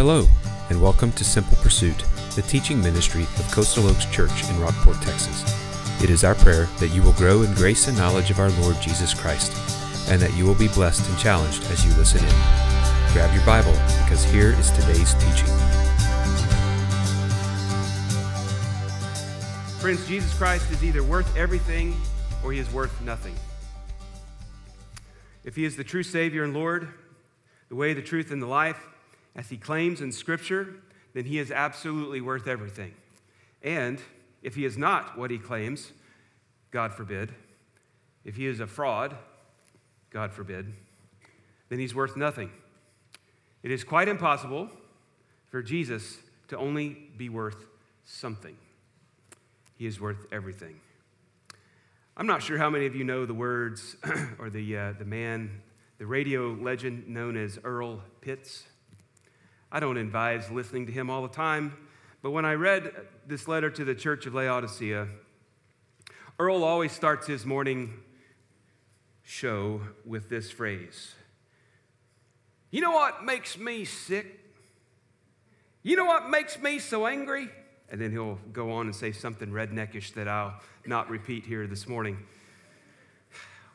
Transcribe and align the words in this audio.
Hello, 0.00 0.26
and 0.70 0.80
welcome 0.80 1.12
to 1.12 1.24
Simple 1.24 1.58
Pursuit, 1.58 2.06
the 2.34 2.40
teaching 2.40 2.80
ministry 2.80 3.24
of 3.24 3.52
Coastal 3.52 3.86
Oaks 3.86 4.06
Church 4.06 4.48
in 4.48 4.58
Rockport, 4.58 4.96
Texas. 5.02 5.44
It 6.02 6.08
is 6.08 6.24
our 6.24 6.34
prayer 6.34 6.64
that 6.78 6.88
you 6.88 7.02
will 7.02 7.12
grow 7.12 7.42
in 7.42 7.52
grace 7.52 7.86
and 7.86 7.98
knowledge 7.98 8.30
of 8.30 8.38
our 8.38 8.48
Lord 8.62 8.80
Jesus 8.80 9.12
Christ, 9.12 9.52
and 10.08 10.18
that 10.22 10.34
you 10.38 10.46
will 10.46 10.54
be 10.54 10.68
blessed 10.68 11.06
and 11.06 11.18
challenged 11.18 11.64
as 11.64 11.84
you 11.84 11.92
listen 11.98 12.24
in. 12.24 12.30
Grab 13.12 13.34
your 13.34 13.44
Bible, 13.44 13.74
because 14.02 14.24
here 14.24 14.52
is 14.52 14.70
today's 14.70 15.12
teaching. 15.12 15.54
Friends, 19.80 20.08
Jesus 20.08 20.32
Christ 20.32 20.70
is 20.70 20.82
either 20.82 21.02
worth 21.02 21.36
everything 21.36 21.94
or 22.42 22.54
he 22.54 22.58
is 22.58 22.72
worth 22.72 22.98
nothing. 23.02 23.34
If 25.44 25.56
he 25.56 25.66
is 25.66 25.76
the 25.76 25.84
true 25.84 26.02
Savior 26.02 26.42
and 26.42 26.54
Lord, 26.54 26.88
the 27.68 27.74
way, 27.74 27.92
the 27.92 28.00
truth, 28.00 28.30
and 28.30 28.40
the 28.40 28.46
life, 28.46 28.86
as 29.34 29.48
he 29.48 29.56
claims 29.56 30.00
in 30.00 30.12
Scripture, 30.12 30.76
then 31.14 31.24
he 31.24 31.38
is 31.38 31.50
absolutely 31.50 32.20
worth 32.20 32.46
everything. 32.46 32.94
And 33.62 34.00
if 34.42 34.54
he 34.54 34.64
is 34.64 34.78
not 34.78 35.18
what 35.18 35.30
he 35.30 35.38
claims, 35.38 35.92
God 36.70 36.94
forbid, 36.94 37.34
if 38.24 38.36
he 38.36 38.46
is 38.46 38.60
a 38.60 38.66
fraud, 38.66 39.16
God 40.10 40.32
forbid, 40.32 40.72
then 41.68 41.78
he's 41.78 41.94
worth 41.94 42.16
nothing. 42.16 42.50
It 43.62 43.70
is 43.70 43.84
quite 43.84 44.08
impossible 44.08 44.70
for 45.50 45.62
Jesus 45.62 46.18
to 46.48 46.56
only 46.56 47.10
be 47.16 47.28
worth 47.28 47.66
something. 48.04 48.56
He 49.76 49.86
is 49.86 50.00
worth 50.00 50.26
everything. 50.32 50.80
I'm 52.16 52.26
not 52.26 52.42
sure 52.42 52.58
how 52.58 52.68
many 52.68 52.86
of 52.86 52.94
you 52.94 53.04
know 53.04 53.24
the 53.24 53.34
words 53.34 53.96
or 54.38 54.50
the, 54.50 54.76
uh, 54.76 54.92
the 54.98 55.04
man, 55.04 55.62
the 55.98 56.06
radio 56.06 56.52
legend 56.52 57.08
known 57.08 57.36
as 57.36 57.58
Earl 57.64 58.02
Pitts. 58.20 58.64
I 59.72 59.78
don't 59.78 59.96
advise 59.96 60.50
listening 60.50 60.86
to 60.86 60.92
him 60.92 61.10
all 61.10 61.22
the 61.22 61.28
time, 61.28 61.76
but 62.22 62.32
when 62.32 62.44
I 62.44 62.54
read 62.54 62.92
this 63.26 63.46
letter 63.46 63.70
to 63.70 63.84
the 63.84 63.94
church 63.94 64.26
of 64.26 64.34
Laodicea, 64.34 65.06
Earl 66.38 66.64
always 66.64 66.90
starts 66.90 67.26
his 67.26 67.46
morning 67.46 67.92
show 69.22 69.80
with 70.04 70.28
this 70.28 70.50
phrase 70.50 71.14
You 72.72 72.80
know 72.80 72.90
what 72.90 73.24
makes 73.24 73.56
me 73.56 73.84
sick? 73.84 74.40
You 75.82 75.96
know 75.96 76.04
what 76.04 76.28
makes 76.28 76.58
me 76.58 76.78
so 76.78 77.06
angry? 77.06 77.48
And 77.90 78.00
then 78.00 78.10
he'll 78.10 78.38
go 78.52 78.72
on 78.72 78.86
and 78.86 78.94
say 78.94 79.12
something 79.12 79.50
redneckish 79.50 80.14
that 80.14 80.28
I'll 80.28 80.60
not 80.84 81.08
repeat 81.10 81.44
here 81.44 81.66
this 81.66 81.88
morning. 81.88 82.18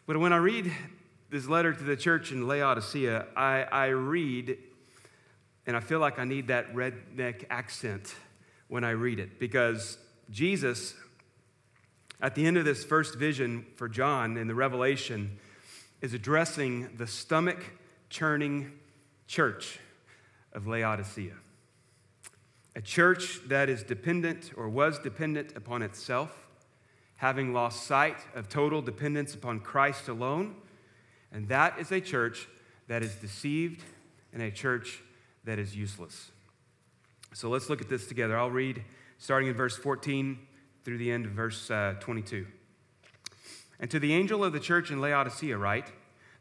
But 0.05 0.19
when 0.19 0.33
I 0.33 0.38
read 0.38 0.71
this 1.29 1.47
letter 1.47 1.73
to 1.73 1.83
the 1.83 1.97
church 1.97 2.31
in 2.31 2.47
Laodicea, 2.47 3.27
I, 3.35 3.63
I 3.63 3.88
read 3.88 4.57
and 5.67 5.75
I 5.75 5.80
feel 5.80 5.99
like 5.99 6.19
I 6.19 6.25
need 6.25 6.47
that 6.47 6.73
redneck 6.73 7.45
accent 7.49 8.16
when 8.67 8.83
I 8.83 8.91
read 8.91 9.19
it 9.19 9.39
because 9.39 9.97
Jesus, 10.30 10.95
at 12.22 12.35
the 12.35 12.45
end 12.45 12.57
of 12.57 12.66
this 12.66 12.83
first 12.83 13.16
vision 13.16 13.66
for 13.75 13.88
John 13.88 14.38
in 14.38 14.47
the 14.47 14.55
Revelation, 14.55 15.39
is 16.02 16.13
addressing 16.13 16.95
the 16.97 17.07
stomach 17.07 17.73
churning 18.09 18.72
church 19.27 19.80
of 20.53 20.67
Laodicea. 20.67 21.33
A 22.75 22.81
church 22.81 23.39
that 23.47 23.69
is 23.69 23.83
dependent 23.83 24.52
or 24.55 24.69
was 24.69 25.00
dependent 25.00 25.55
upon 25.55 25.81
itself, 25.81 26.47
having 27.16 27.53
lost 27.53 27.85
sight 27.85 28.17
of 28.35 28.50
total 28.50 28.81
dependence 28.81 29.33
upon 29.33 29.61
Christ 29.61 30.09
alone. 30.09 30.55
And 31.31 31.47
that 31.47 31.79
is 31.79 31.91
a 31.91 32.02
church 32.02 32.47
that 32.88 33.02
is 33.02 33.16
deceived 33.16 33.83
and 34.33 34.44
a 34.44 34.52
church 34.52 35.02
that 35.45 35.59
is 35.59 35.75
useless. 35.75 36.31
So 37.33 37.49
let's 37.49 37.69
look 37.69 37.81
at 37.81 37.89
this 37.89 38.07
together. 38.07 38.38
I'll 38.38 38.51
read 38.51 38.83
starting 39.17 39.50
in 39.50 39.56
verse 39.56 39.78
14 39.78 40.38
through 40.83 40.97
the 40.97 41.11
end 41.11 41.25
of 41.25 41.31
verse 41.31 41.69
uh, 41.72 41.95
22. 42.00 42.45
And 43.79 43.91
to 43.91 44.00
the 44.00 44.13
angel 44.13 44.44
of 44.44 44.53
the 44.53 44.59
church 44.59 44.91
in 44.91 45.01
Laodicea, 45.01 45.57
write 45.57 45.91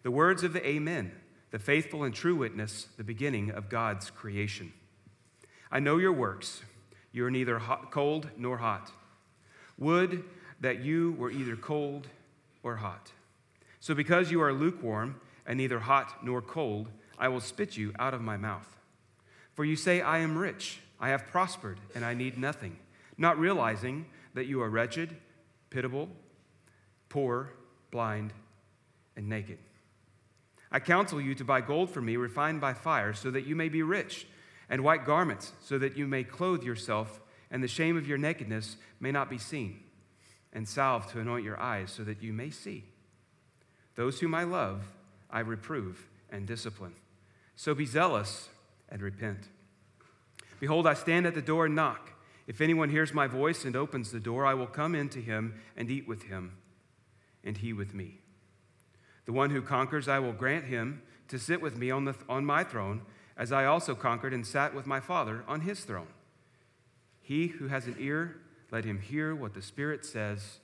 the 0.02 0.10
words 0.10 0.44
of 0.44 0.52
the 0.52 0.66
Amen, 0.66 1.12
the 1.50 1.58
faithful 1.58 2.04
and 2.04 2.14
true 2.14 2.36
witness, 2.36 2.88
the 2.96 3.04
beginning 3.04 3.50
of 3.50 3.68
God's 3.68 4.10
creation. 4.10 4.72
I 5.70 5.80
know 5.80 5.96
your 5.96 6.12
works. 6.12 6.62
You 7.12 7.26
are 7.26 7.30
neither 7.30 7.58
hot, 7.58 7.90
cold 7.90 8.28
nor 8.36 8.58
hot. 8.58 8.92
Would 9.78 10.24
that 10.60 10.80
you 10.80 11.12
were 11.18 11.30
either 11.30 11.56
cold 11.56 12.06
or 12.62 12.76
hot. 12.76 13.12
So, 13.80 13.94
because 13.94 14.30
you 14.30 14.40
are 14.40 14.52
lukewarm 14.52 15.20
and 15.46 15.58
neither 15.58 15.78
hot 15.78 16.24
nor 16.24 16.40
cold, 16.40 16.88
I 17.18 17.28
will 17.28 17.40
spit 17.40 17.76
you 17.76 17.92
out 17.98 18.14
of 18.14 18.22
my 18.22 18.36
mouth. 18.36 18.66
For 19.54 19.64
you 19.64 19.76
say, 19.76 20.00
I 20.00 20.18
am 20.18 20.36
rich, 20.36 20.80
I 21.00 21.10
have 21.10 21.28
prospered, 21.28 21.78
and 21.94 22.04
I 22.04 22.14
need 22.14 22.36
nothing, 22.36 22.76
not 23.16 23.38
realizing 23.38 24.06
that 24.34 24.46
you 24.46 24.60
are 24.62 24.68
wretched, 24.68 25.16
pitiable, 25.70 26.08
poor, 27.08 27.50
blind, 27.90 28.32
and 29.16 29.28
naked. 29.28 29.58
I 30.72 30.80
counsel 30.80 31.20
you 31.20 31.36
to 31.36 31.44
buy 31.44 31.60
gold 31.60 31.90
for 31.90 32.00
me, 32.00 32.16
refined 32.16 32.60
by 32.60 32.74
fire, 32.74 33.12
so 33.12 33.30
that 33.30 33.46
you 33.46 33.54
may 33.54 33.68
be 33.68 33.82
rich, 33.82 34.26
and 34.68 34.82
white 34.82 35.04
garments, 35.04 35.52
so 35.60 35.78
that 35.78 35.96
you 35.96 36.08
may 36.08 36.24
clothe 36.24 36.64
yourself, 36.64 37.20
and 37.50 37.62
the 37.62 37.68
shame 37.68 37.96
of 37.96 38.08
your 38.08 38.18
nakedness 38.18 38.76
may 38.98 39.12
not 39.12 39.30
be 39.30 39.38
seen, 39.38 39.84
and 40.52 40.66
salve 40.66 41.10
to 41.12 41.20
anoint 41.20 41.44
your 41.44 41.60
eyes, 41.60 41.92
so 41.92 42.02
that 42.02 42.22
you 42.22 42.32
may 42.32 42.50
see. 42.50 42.82
Those 43.94 44.18
whom 44.18 44.34
I 44.34 44.42
love, 44.42 44.82
I 45.30 45.40
reprove 45.40 46.08
and 46.30 46.44
discipline. 46.44 46.94
So 47.54 47.72
be 47.72 47.86
zealous 47.86 48.48
and 48.88 49.02
repent. 49.02 49.48
Behold, 50.60 50.86
I 50.86 50.94
stand 50.94 51.26
at 51.26 51.34
the 51.34 51.42
door 51.42 51.66
and 51.66 51.74
knock. 51.74 52.10
If 52.46 52.60
anyone 52.60 52.90
hears 52.90 53.14
my 53.14 53.26
voice 53.26 53.64
and 53.64 53.74
opens 53.74 54.10
the 54.10 54.20
door, 54.20 54.44
I 54.44 54.54
will 54.54 54.66
come 54.66 54.94
in 54.94 55.08
to 55.10 55.20
him 55.20 55.60
and 55.76 55.90
eat 55.90 56.06
with 56.06 56.24
him, 56.24 56.58
and 57.42 57.56
he 57.56 57.72
with 57.72 57.94
me. 57.94 58.20
The 59.24 59.32
one 59.32 59.50
who 59.50 59.62
conquers, 59.62 60.08
I 60.08 60.18
will 60.18 60.32
grant 60.32 60.66
him 60.66 61.02
to 61.28 61.38
sit 61.38 61.62
with 61.62 61.76
me 61.76 61.90
on, 61.90 62.04
the, 62.04 62.14
on 62.28 62.44
my 62.44 62.64
throne, 62.64 63.02
as 63.36 63.50
I 63.50 63.64
also 63.64 63.94
conquered 63.94 64.34
and 64.34 64.46
sat 64.46 64.74
with 64.74 64.86
my 64.86 65.00
Father 65.00 65.42
on 65.48 65.62
his 65.62 65.80
throne. 65.80 66.08
He 67.22 67.46
who 67.46 67.68
has 67.68 67.86
an 67.86 67.96
ear, 67.98 68.36
let 68.70 68.84
him 68.84 69.00
hear 69.00 69.34
what 69.34 69.54
the 69.54 69.62
Spirit 69.62 70.04
says 70.04 70.58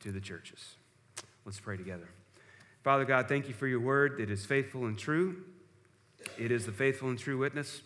to 0.00 0.12
the 0.12 0.20
churches. 0.20 0.76
Let's 1.44 1.60
pray 1.60 1.76
together. 1.76 2.10
Father 2.84 3.04
God, 3.04 3.28
thank 3.28 3.48
you 3.48 3.54
for 3.54 3.66
your 3.66 3.80
word 3.80 4.18
that 4.18 4.30
is 4.30 4.44
faithful 4.44 4.84
and 4.84 4.98
true. 4.98 5.44
It 6.38 6.50
is 6.50 6.66
the 6.66 6.72
faithful 6.72 7.08
and 7.08 7.18
true 7.18 7.38
witness 7.38 7.82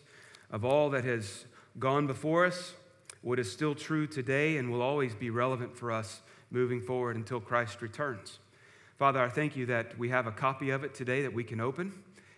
of 0.50 0.64
all 0.64 0.90
that 0.90 1.04
has 1.04 1.44
gone 1.78 2.06
before 2.06 2.46
us, 2.46 2.74
what 3.22 3.38
is 3.38 3.50
still 3.50 3.74
true 3.74 4.06
today, 4.06 4.56
and 4.56 4.70
will 4.70 4.82
always 4.82 5.14
be 5.14 5.30
relevant 5.30 5.76
for 5.76 5.90
us 5.92 6.20
moving 6.50 6.80
forward 6.80 7.16
until 7.16 7.40
Christ 7.40 7.82
returns. 7.82 8.38
Father, 8.98 9.20
I 9.20 9.28
thank 9.28 9.56
you 9.56 9.66
that 9.66 9.98
we 9.98 10.08
have 10.08 10.26
a 10.26 10.32
copy 10.32 10.70
of 10.70 10.84
it 10.84 10.94
today 10.94 11.22
that 11.22 11.32
we 11.32 11.44
can 11.44 11.60
open 11.60 11.92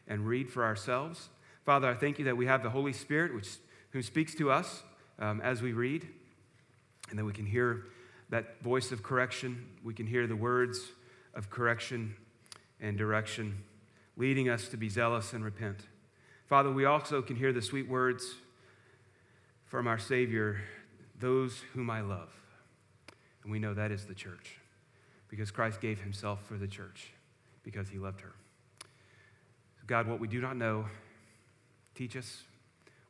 and 0.09 0.27
read 0.27 0.51
for 0.51 0.65
ourselves. 0.65 1.29
Father, 1.65 1.89
I 1.89 1.95
thank 1.95 2.19
you 2.19 2.25
that 2.25 2.37
we 2.37 2.47
have 2.47 2.63
the 2.63 2.71
Holy 2.71 2.93
Spirit 2.93 3.35
which, 3.35 3.49
who 3.91 4.03
speaks 4.03 4.35
to 4.37 4.51
us 4.51 4.83
um, 5.19 5.41
as 5.41 5.63
we 5.63 5.73
read, 5.73 6.09
and 7.11 7.19
that 7.19 7.25
we 7.25 7.33
can 7.33 7.47
hear 7.47 7.85
that 8.31 8.61
voice 8.63 8.91
of 8.91 9.03
correction. 9.03 9.67
We 9.85 9.95
can 9.95 10.07
hear 10.07 10.27
the 10.27 10.37
words 10.37 10.81
of 11.35 11.51
correction 11.51 12.17
and 12.81 12.97
direction 12.97 13.63
leading 14.19 14.49
us 14.49 14.69
to 14.69 14.77
be 14.77 14.91
zealous 14.91 15.33
and 15.33 15.45
repent. 15.45 15.87
Father, 16.47 16.71
we 16.71 16.85
also 16.85 17.23
can 17.23 17.37
hear 17.37 17.53
the 17.53 17.63
sweet 17.63 17.89
words 17.89 18.35
from 19.65 19.87
our 19.87 19.99
Savior, 19.99 20.61
those 21.19 21.63
whom 21.73 21.89
I 21.89 22.01
love. 22.01 22.29
And 23.43 23.53
we 23.53 23.59
know 23.59 23.73
that 23.75 23.93
is 23.93 24.05
the 24.05 24.15
church 24.15 24.59
because 25.29 25.51
Christ 25.51 25.81
gave 25.81 26.01
himself 26.01 26.45
for 26.47 26.59
the 26.59 26.67
church 26.67 27.13
because 27.63 27.89
he 27.89 27.99
loved 27.99 28.21
her. 28.21 28.33
God, 29.87 30.09
what 30.09 30.21
we 30.21 30.29
do 30.29 30.41
not 30.41 30.57
know, 30.57 30.87
teach 31.95 32.17
us. 32.17 32.43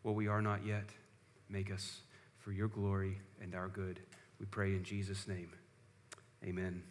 What 0.03 0.15
we 0.15 0.29
are 0.29 0.41
not 0.41 0.65
yet, 0.65 0.91
make 1.49 1.73
us 1.73 2.01
for 2.39 2.53
your 2.53 2.69
glory 2.69 3.19
and 3.43 3.55
our 3.55 3.69
good. 3.69 4.01
We 4.39 4.47
pray 4.47 4.75
in 4.75 4.85
Jesus' 4.85 5.27
name. 5.27 5.51
Amen. 6.45 6.83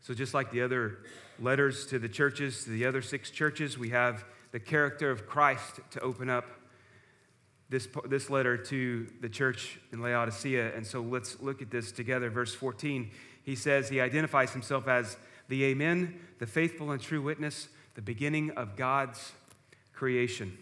So, 0.00 0.14
just 0.14 0.34
like 0.34 0.50
the 0.50 0.62
other 0.62 0.98
letters 1.40 1.86
to 1.86 1.98
the 1.98 2.08
churches, 2.08 2.64
to 2.64 2.70
the 2.70 2.86
other 2.86 3.02
six 3.02 3.30
churches, 3.30 3.76
we 3.76 3.90
have 3.90 4.24
the 4.52 4.60
character 4.60 5.10
of 5.10 5.26
Christ 5.26 5.80
to 5.90 6.00
open 6.00 6.30
up 6.30 6.46
this, 7.68 7.86
this 8.06 8.30
letter 8.30 8.56
to 8.56 9.06
the 9.20 9.28
church 9.28 9.78
in 9.92 10.00
Laodicea. 10.00 10.74
And 10.74 10.86
so, 10.86 11.00
let's 11.00 11.40
look 11.40 11.62
at 11.62 11.70
this 11.70 11.92
together. 11.92 12.30
Verse 12.30 12.54
14, 12.54 13.10
he 13.42 13.56
says, 13.56 13.88
He 13.88 14.00
identifies 14.00 14.52
himself 14.52 14.88
as 14.88 15.16
the 15.48 15.64
Amen, 15.64 16.20
the 16.38 16.46
faithful 16.46 16.90
and 16.90 17.00
true 17.00 17.22
witness, 17.22 17.68
the 17.94 18.02
beginning 18.02 18.50
of 18.52 18.76
God's 18.76 19.32
creation. 19.92 20.56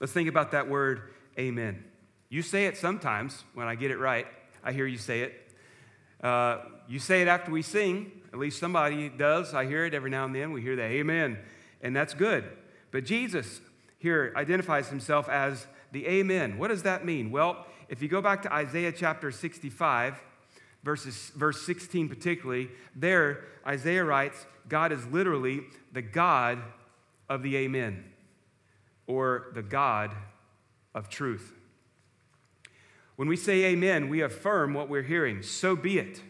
Let's 0.00 0.12
think 0.12 0.28
about 0.28 0.50
that 0.50 0.68
word, 0.68 1.12
Amen. 1.38 1.84
You 2.28 2.42
say 2.42 2.66
it 2.66 2.76
sometimes 2.76 3.44
when 3.54 3.68
I 3.68 3.76
get 3.76 3.90
it 3.90 3.98
right. 3.98 4.26
I 4.64 4.72
hear 4.72 4.86
you 4.86 4.98
say 4.98 5.20
it. 5.20 5.45
Uh, 6.20 6.58
you 6.88 6.98
say 6.98 7.22
it 7.22 7.28
after 7.28 7.50
we 7.50 7.62
sing. 7.62 8.12
At 8.32 8.38
least 8.38 8.58
somebody 8.58 9.08
does. 9.08 9.54
I 9.54 9.66
hear 9.66 9.84
it 9.84 9.94
every 9.94 10.10
now 10.10 10.24
and 10.24 10.34
then. 10.34 10.52
We 10.52 10.62
hear 10.62 10.76
that, 10.76 10.90
Amen. 10.90 11.38
And 11.80 11.94
that's 11.94 12.14
good. 12.14 12.44
But 12.90 13.04
Jesus, 13.04 13.60
here 13.98 14.32
identifies 14.36 14.88
himself 14.88 15.28
as 15.28 15.66
the 15.92 16.06
Amen. 16.06 16.58
What 16.58 16.68
does 16.68 16.82
that 16.82 17.04
mean? 17.04 17.30
Well, 17.30 17.66
if 17.88 18.02
you 18.02 18.08
go 18.08 18.20
back 18.20 18.42
to 18.42 18.52
Isaiah 18.52 18.92
chapter 18.92 19.30
65, 19.30 20.20
verses, 20.82 21.32
verse 21.34 21.64
16 21.66 22.08
particularly, 22.08 22.68
there 22.94 23.44
Isaiah 23.66 24.04
writes, 24.04 24.46
God 24.68 24.92
is 24.92 25.04
literally 25.06 25.62
the 25.92 26.02
God 26.02 26.58
of 27.28 27.42
the 27.42 27.56
Amen, 27.56 28.04
or 29.06 29.48
the 29.54 29.62
God 29.62 30.14
of 30.94 31.08
truth. 31.08 31.55
When 33.16 33.28
we 33.28 33.36
say 33.36 33.64
amen, 33.64 34.08
we 34.08 34.20
affirm 34.20 34.74
what 34.74 34.88
we're 34.88 35.02
hearing. 35.02 35.42
So 35.42 35.74
be 35.74 35.98
it 35.98 36.22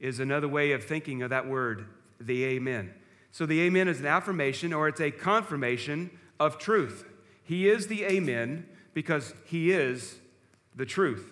is 0.00 0.20
another 0.20 0.48
way 0.48 0.72
of 0.72 0.84
thinking 0.84 1.22
of 1.22 1.30
that 1.30 1.48
word, 1.48 1.86
the 2.20 2.44
amen. 2.44 2.92
So 3.30 3.46
the 3.46 3.62
amen 3.62 3.88
is 3.88 4.00
an 4.00 4.06
affirmation 4.06 4.72
or 4.72 4.88
it's 4.88 5.00
a 5.00 5.10
confirmation 5.10 6.10
of 6.38 6.58
truth. 6.58 7.04
He 7.42 7.68
is 7.68 7.86
the 7.86 8.04
amen 8.04 8.66
because 8.92 9.34
he 9.44 9.70
is 9.70 10.16
the 10.74 10.86
truth. 10.86 11.30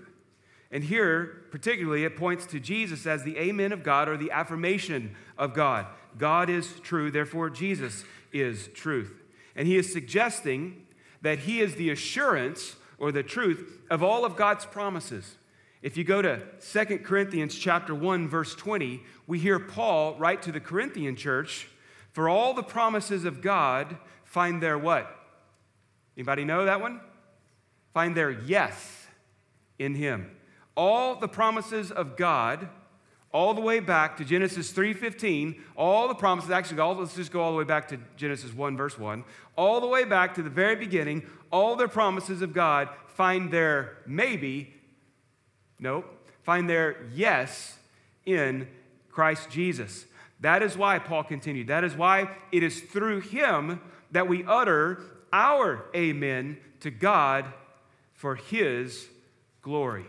And 0.71 0.85
here, 0.85 1.45
particularly, 1.51 2.05
it 2.05 2.17
points 2.17 2.47
to 2.47 2.61
Jesus 2.61 3.07
as 3.07 3.25
the 3.25 3.37
amen 3.39 3.73
of 3.73 3.83
God 3.83 4.09
or 4.09 4.17
the 4.17 4.31
affirmation 4.31 5.15
of 5.37 5.53
God. 5.53 5.87
God 6.17 6.49
is 6.49 6.81
true, 6.81 7.11
therefore, 7.11 7.51
Jesus 7.51 8.05
is 8.33 8.69
truth. 8.69 9.23
And 9.55 9.69
he 9.69 9.77
is 9.77 9.93
suggesting 9.93 10.87
that 11.21 11.41
he 11.41 11.61
is 11.61 11.75
the 11.75 11.91
assurance 11.91 12.77
or 13.03 13.11
the 13.11 13.23
truth 13.23 13.81
of 13.91 14.01
all 14.01 14.25
of 14.25 14.37
God's 14.37 14.65
promises. 14.65 15.37
If 15.83 15.97
you 15.97 16.05
go 16.05 16.23
to 16.23 16.41
2 16.61 16.99
Corinthians 16.99 17.59
chapter 17.59 17.93
1 17.93 18.29
verse 18.29 18.55
20, 18.55 19.03
we 19.27 19.41
hear 19.41 19.59
Paul 19.59 20.15
write 20.15 20.41
to 20.43 20.53
the 20.53 20.61
Corinthian 20.61 21.17
church, 21.17 21.67
"For 22.13 22.29
all 22.29 22.55
the 22.55 22.63
promises 22.63 23.25
of 23.25 23.43
God 23.43 23.99
find 24.23 24.63
their 24.63 24.79
what? 24.79 25.19
Anybody 26.17 26.45
know 26.45 26.65
that 26.65 26.81
one? 26.81 27.01
Find 27.93 28.17
their 28.17 28.31
yes 28.31 29.09
in 29.81 29.97
him. 29.97 30.37
All 30.77 31.17
the 31.17 31.27
promises 31.27 31.91
of 31.91 32.17
God 32.17 32.69
all 33.33 33.55
the 33.55 33.61
way 33.61 33.81
back 33.81 34.17
to 34.19 34.25
Genesis 34.25 34.73
3:15, 34.73 35.61
all 35.75 36.07
the 36.07 36.15
promises 36.15 36.51
actually 36.51 36.81
all, 36.81 36.95
let's 36.95 37.17
just 37.17 37.33
go 37.33 37.41
all 37.41 37.53
the 37.53 37.59
way 37.59 37.65
back 37.65 37.89
to 37.89 37.99
Genesis 38.17 38.53
1 38.53 38.77
verse 38.77 38.99
1, 38.99 39.25
all 39.57 39.81
the 39.81 39.87
way 39.87 40.05
back 40.05 40.35
to 40.35 40.43
the 40.43 40.51
very 40.51 40.77
beginning, 40.77 41.23
all 41.51 41.77
their 41.77 41.89
promises 41.89 42.43
of 42.43 42.53
God 42.53 42.89
find 43.07 43.51
their 43.51 43.99
maybe 44.07 44.75
nope, 45.79 46.07
find 46.43 46.69
their 46.69 47.05
yes 47.15 47.79
in 48.25 48.69
Christ 49.11 49.51
Jesus. 49.51 50.07
That 50.41 50.63
is 50.63 50.77
why 50.77 50.99
Paul 50.99 51.25
continued. 51.25 51.69
That 51.69 51.85
is 51.85 51.95
why 51.95 52.31
it 52.51 52.63
is 52.63 52.81
through 52.81 53.21
him 53.21 53.81
that 54.11 54.29
we 54.29 54.45
utter 54.45 55.01
our 55.33 55.85
amen 55.95 56.59
to 56.81 56.91
God 56.91 57.47
for 58.13 58.35
his 58.35 59.09
glory. 59.63 60.05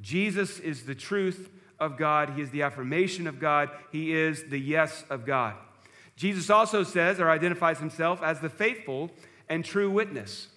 Jesus 0.00 0.58
is 0.58 0.84
the 0.84 0.94
truth 0.94 1.50
of 1.82 1.96
God, 1.98 2.30
He 2.30 2.42
is 2.42 2.50
the 2.50 2.62
affirmation 2.62 3.26
of 3.26 3.38
God, 3.38 3.70
He 3.90 4.12
is 4.12 4.44
the 4.44 4.58
yes 4.58 5.04
of 5.10 5.26
God. 5.26 5.54
Jesus 6.16 6.50
also 6.50 6.84
says 6.84 7.20
or 7.20 7.30
identifies 7.30 7.78
Himself 7.78 8.22
as 8.22 8.40
the 8.40 8.48
faithful 8.48 9.10
and 9.48 9.64
true 9.64 9.90
witness. 9.90 10.48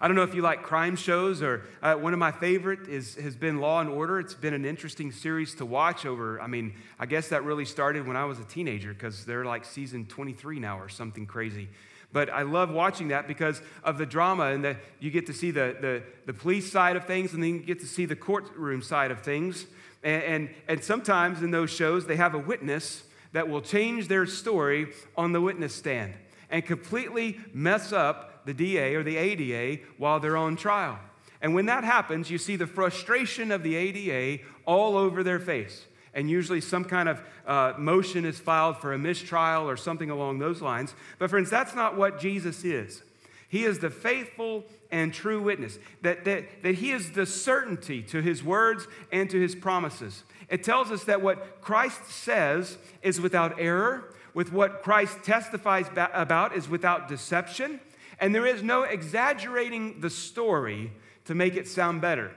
I 0.00 0.08
don't 0.08 0.16
know 0.16 0.22
if 0.24 0.34
you 0.34 0.42
like 0.42 0.62
crime 0.62 0.96
shows, 0.96 1.40
or 1.40 1.62
uh, 1.80 1.94
one 1.94 2.12
of 2.12 2.18
my 2.18 2.32
favorite 2.32 2.88
is, 2.88 3.14
has 3.14 3.36
been 3.36 3.60
Law 3.60 3.80
and 3.80 3.88
Order. 3.88 4.18
It's 4.18 4.34
been 4.34 4.52
an 4.52 4.64
interesting 4.64 5.12
series 5.12 5.54
to 5.54 5.64
watch 5.64 6.04
over. 6.04 6.40
I 6.40 6.46
mean, 6.46 6.74
I 6.98 7.06
guess 7.06 7.28
that 7.28 7.44
really 7.44 7.64
started 7.64 8.06
when 8.06 8.16
I 8.16 8.24
was 8.24 8.38
a 8.38 8.44
teenager 8.44 8.92
because 8.92 9.24
they're 9.24 9.44
like 9.44 9.64
season 9.64 10.04
23 10.06 10.58
now 10.58 10.78
or 10.78 10.88
something 10.88 11.26
crazy. 11.26 11.68
But 12.14 12.30
I 12.30 12.42
love 12.42 12.70
watching 12.70 13.08
that 13.08 13.26
because 13.26 13.60
of 13.82 13.98
the 13.98 14.06
drama 14.06 14.44
and 14.44 14.64
that 14.64 14.76
you 15.00 15.10
get 15.10 15.26
to 15.26 15.32
see 15.32 15.50
the, 15.50 15.76
the, 15.80 16.02
the 16.26 16.32
police 16.32 16.70
side 16.70 16.94
of 16.94 17.06
things 17.06 17.34
and 17.34 17.42
then 17.42 17.54
you 17.54 17.58
get 17.58 17.80
to 17.80 17.88
see 17.88 18.06
the 18.06 18.14
courtroom 18.14 18.82
side 18.82 19.10
of 19.10 19.22
things. 19.22 19.66
And, 20.04 20.22
and, 20.22 20.50
and 20.68 20.84
sometimes 20.84 21.42
in 21.42 21.50
those 21.50 21.70
shows, 21.70 22.06
they 22.06 22.14
have 22.14 22.34
a 22.34 22.38
witness 22.38 23.02
that 23.32 23.48
will 23.48 23.60
change 23.60 24.06
their 24.06 24.26
story 24.26 24.92
on 25.16 25.32
the 25.32 25.40
witness 25.40 25.74
stand 25.74 26.14
and 26.50 26.64
completely 26.64 27.40
mess 27.52 27.92
up 27.92 28.46
the 28.46 28.54
DA 28.54 28.94
or 28.94 29.02
the 29.02 29.16
ADA 29.16 29.82
while 29.98 30.20
they're 30.20 30.36
on 30.36 30.54
trial. 30.54 31.00
And 31.42 31.52
when 31.52 31.66
that 31.66 31.82
happens, 31.82 32.30
you 32.30 32.38
see 32.38 32.54
the 32.54 32.68
frustration 32.68 33.50
of 33.50 33.64
the 33.64 33.74
ADA 33.74 34.44
all 34.66 34.96
over 34.96 35.24
their 35.24 35.40
face. 35.40 35.84
And 36.14 36.30
usually, 36.30 36.60
some 36.60 36.84
kind 36.84 37.08
of 37.08 37.20
uh, 37.46 37.74
motion 37.76 38.24
is 38.24 38.38
filed 38.38 38.78
for 38.78 38.92
a 38.92 38.98
mistrial 38.98 39.68
or 39.68 39.76
something 39.76 40.10
along 40.10 40.38
those 40.38 40.62
lines. 40.62 40.94
But, 41.18 41.30
friends, 41.30 41.50
that's 41.50 41.74
not 41.74 41.96
what 41.96 42.20
Jesus 42.20 42.64
is. 42.64 43.02
He 43.48 43.64
is 43.64 43.80
the 43.80 43.90
faithful 43.90 44.64
and 44.90 45.12
true 45.12 45.42
witness, 45.42 45.78
that, 46.02 46.24
that, 46.24 46.62
that 46.62 46.76
he 46.76 46.92
is 46.92 47.12
the 47.12 47.26
certainty 47.26 48.02
to 48.02 48.22
his 48.22 48.42
words 48.42 48.86
and 49.12 49.28
to 49.30 49.40
his 49.40 49.54
promises. 49.54 50.22
It 50.48 50.62
tells 50.62 50.90
us 50.90 51.04
that 51.04 51.20
what 51.20 51.60
Christ 51.60 52.06
says 52.06 52.78
is 53.02 53.20
without 53.20 53.58
error, 53.58 54.12
with 54.34 54.52
what 54.52 54.82
Christ 54.82 55.22
testifies 55.24 55.86
about 55.96 56.56
is 56.56 56.68
without 56.68 57.08
deception, 57.08 57.80
and 58.20 58.34
there 58.34 58.46
is 58.46 58.62
no 58.62 58.82
exaggerating 58.82 60.00
the 60.00 60.10
story 60.10 60.92
to 61.24 61.34
make 61.34 61.56
it 61.56 61.66
sound 61.66 62.00
better. 62.00 62.32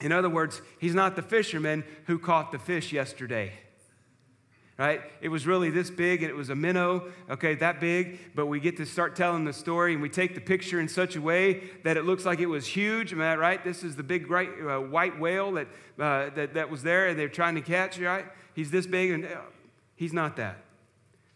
In 0.00 0.12
other 0.12 0.30
words, 0.30 0.62
he's 0.78 0.94
not 0.94 1.16
the 1.16 1.22
fisherman 1.22 1.84
who 2.06 2.18
caught 2.18 2.52
the 2.52 2.58
fish 2.58 2.92
yesterday 2.92 3.52
right? 4.80 5.02
It 5.20 5.28
was 5.28 5.46
really 5.46 5.68
this 5.68 5.90
big 5.90 6.22
and 6.22 6.30
it 6.30 6.34
was 6.34 6.48
a 6.48 6.54
minnow, 6.54 7.10
okay, 7.28 7.54
that 7.56 7.80
big, 7.80 8.18
but 8.34 8.46
we 8.46 8.60
get 8.60 8.78
to 8.78 8.86
start 8.86 9.14
telling 9.14 9.44
the 9.44 9.52
story 9.52 9.92
and 9.92 10.00
we 10.00 10.08
take 10.08 10.34
the 10.34 10.40
picture 10.40 10.80
in 10.80 10.88
such 10.88 11.16
a 11.16 11.20
way 11.20 11.64
that 11.84 11.98
it 11.98 12.06
looks 12.06 12.24
like 12.24 12.38
it 12.38 12.46
was 12.46 12.66
huge, 12.66 13.12
am 13.12 13.20
I 13.20 13.36
right? 13.36 13.62
This 13.62 13.84
is 13.84 13.94
the 13.94 14.02
big 14.02 14.32
uh, 14.32 14.78
white 14.78 15.20
whale 15.20 15.52
that, 15.52 15.66
uh, 15.98 16.30
that, 16.30 16.54
that 16.54 16.70
was 16.70 16.82
there 16.82 17.08
and 17.08 17.18
they're 17.18 17.28
trying 17.28 17.56
to 17.56 17.60
catch, 17.60 17.98
right? 17.98 18.24
He's 18.54 18.70
this 18.70 18.86
big 18.86 19.10
and 19.10 19.26
uh, 19.26 19.40
he's 19.96 20.14
not 20.14 20.36
that. 20.36 20.56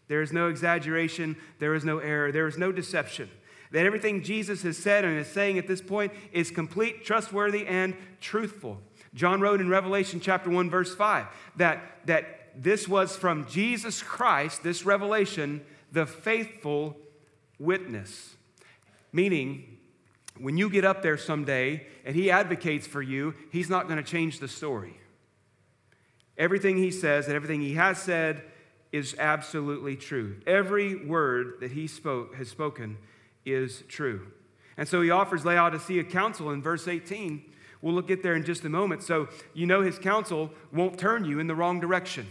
There 0.07 0.23
is 0.23 0.33
no 0.33 0.49
exaggeration, 0.49 1.37
there 1.59 1.75
is 1.75 1.85
no 1.85 1.99
error, 1.99 2.31
there 2.31 2.47
is 2.47 2.57
no 2.57 2.71
deception. 2.71 3.29
That 3.71 3.85
everything 3.85 4.23
Jesus 4.23 4.61
has 4.63 4.77
said 4.77 5.05
and 5.05 5.17
is 5.17 5.27
saying 5.27 5.57
at 5.57 5.67
this 5.67 5.81
point 5.81 6.13
is 6.31 6.51
complete, 6.51 7.03
trustworthy, 7.03 7.65
and 7.65 7.95
truthful. 8.21 8.79
John 9.13 9.41
wrote 9.41 9.61
in 9.61 9.69
Revelation 9.69 10.19
chapter 10.19 10.49
1, 10.49 10.69
verse 10.69 10.93
5, 10.93 11.25
that, 11.55 11.81
that 12.05 12.51
this 12.55 12.87
was 12.87 13.15
from 13.15 13.47
Jesus 13.47 14.03
Christ, 14.03 14.63
this 14.63 14.85
revelation, 14.85 15.61
the 15.91 16.05
faithful 16.05 16.97
witness. 17.59 18.35
Meaning, 19.11 19.77
when 20.37 20.57
you 20.57 20.69
get 20.69 20.83
up 20.83 21.01
there 21.01 21.17
someday 21.17 21.87
and 22.03 22.15
he 22.15 22.29
advocates 22.29 22.85
for 22.85 23.01
you, 23.01 23.33
he's 23.51 23.69
not 23.69 23.87
going 23.87 23.97
to 23.97 24.09
change 24.09 24.39
the 24.39 24.47
story. 24.47 24.97
Everything 26.37 26.77
he 26.77 26.91
says 26.91 27.27
and 27.27 27.35
everything 27.35 27.61
he 27.61 27.75
has 27.75 27.97
said 27.97 28.43
is 28.91 29.15
absolutely 29.17 29.95
true. 29.95 30.41
Every 30.45 31.05
word 31.05 31.55
that 31.61 31.71
he 31.71 31.87
spoke 31.87 32.35
has 32.35 32.49
spoken 32.49 32.97
is 33.45 33.83
true. 33.87 34.27
And 34.77 34.87
so 34.87 35.01
he 35.01 35.09
offers 35.09 35.45
Laodicea 35.45 36.03
counsel 36.05 36.51
in 36.51 36.61
verse 36.61 36.87
18. 36.87 37.43
We'll 37.81 37.93
look 37.93 38.09
at 38.09 38.23
there 38.23 38.35
in 38.35 38.43
just 38.43 38.65
a 38.65 38.69
moment. 38.69 39.03
So 39.03 39.29
you 39.53 39.65
know 39.65 39.81
his 39.81 39.99
counsel 39.99 40.51
won't 40.73 40.97
turn 40.97 41.23
you 41.25 41.39
in 41.39 41.47
the 41.47 41.55
wrong 41.55 41.79
direction. 41.79 42.27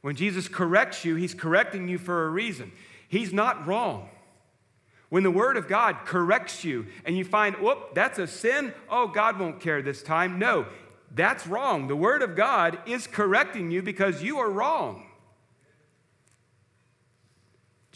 When 0.00 0.16
Jesus 0.16 0.48
corrects 0.48 1.04
you, 1.04 1.16
he's 1.16 1.34
correcting 1.34 1.88
you 1.88 1.98
for 1.98 2.26
a 2.26 2.30
reason. 2.30 2.72
He's 3.08 3.32
not 3.32 3.66
wrong. 3.66 4.08
When 5.08 5.22
the 5.22 5.30
Word 5.30 5.56
of 5.56 5.68
God 5.68 5.98
corrects 6.04 6.64
you 6.64 6.86
and 7.04 7.16
you 7.16 7.24
find, 7.24 7.56
whoop, 7.56 7.94
that's 7.94 8.18
a 8.18 8.26
sin, 8.26 8.74
oh, 8.88 9.06
God 9.06 9.38
won't 9.38 9.60
care 9.60 9.82
this 9.82 10.02
time. 10.02 10.38
No, 10.38 10.66
that's 11.14 11.46
wrong. 11.46 11.86
The 11.86 11.96
Word 11.96 12.22
of 12.22 12.34
God 12.34 12.78
is 12.86 13.06
correcting 13.06 13.70
you 13.70 13.82
because 13.82 14.22
you 14.22 14.38
are 14.38 14.50
wrong. 14.50 15.05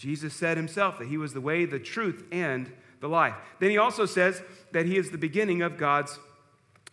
Jesus 0.01 0.33
said 0.33 0.57
himself 0.57 0.99
that 0.99 1.09
he 1.09 1.19
was 1.19 1.35
the 1.35 1.43
way, 1.43 1.67
the 1.67 1.79
truth, 1.79 2.25
and 2.33 2.73
the 3.01 3.09
life. 3.09 3.35
Then 3.59 3.69
he 3.69 3.77
also 3.77 4.07
says 4.07 4.41
that 4.73 4.87
he 4.87 4.97
is 4.97 5.11
the 5.11 5.19
beginning 5.19 5.61
of 5.61 5.77
God's 5.77 6.19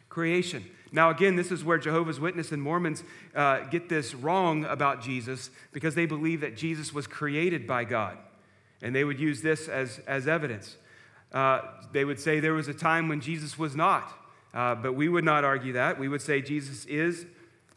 creation. 0.09 0.65
Now, 0.91 1.09
again, 1.09 1.37
this 1.37 1.49
is 1.49 1.63
where 1.63 1.77
Jehovah's 1.77 2.19
Witnesses 2.19 2.51
and 2.51 2.61
Mormons 2.61 3.05
uh, 3.33 3.61
get 3.69 3.87
this 3.87 4.13
wrong 4.13 4.65
about 4.65 5.01
Jesus 5.01 5.49
because 5.71 5.95
they 5.95 6.05
believe 6.05 6.41
that 6.41 6.57
Jesus 6.57 6.93
was 6.93 7.07
created 7.07 7.65
by 7.65 7.85
God. 7.85 8.17
And 8.81 8.93
they 8.93 9.05
would 9.05 9.21
use 9.21 9.41
this 9.41 9.69
as, 9.69 9.99
as 10.05 10.27
evidence. 10.27 10.75
Uh, 11.31 11.61
they 11.93 12.03
would 12.03 12.19
say 12.19 12.41
there 12.41 12.53
was 12.53 12.67
a 12.67 12.73
time 12.73 13.07
when 13.07 13.21
Jesus 13.21 13.57
was 13.57 13.73
not. 13.73 14.11
Uh, 14.53 14.75
but 14.75 14.93
we 14.93 15.07
would 15.07 15.23
not 15.23 15.45
argue 15.45 15.73
that. 15.73 15.97
We 15.97 16.09
would 16.09 16.21
say 16.21 16.41
Jesus 16.41 16.83
is, 16.85 17.25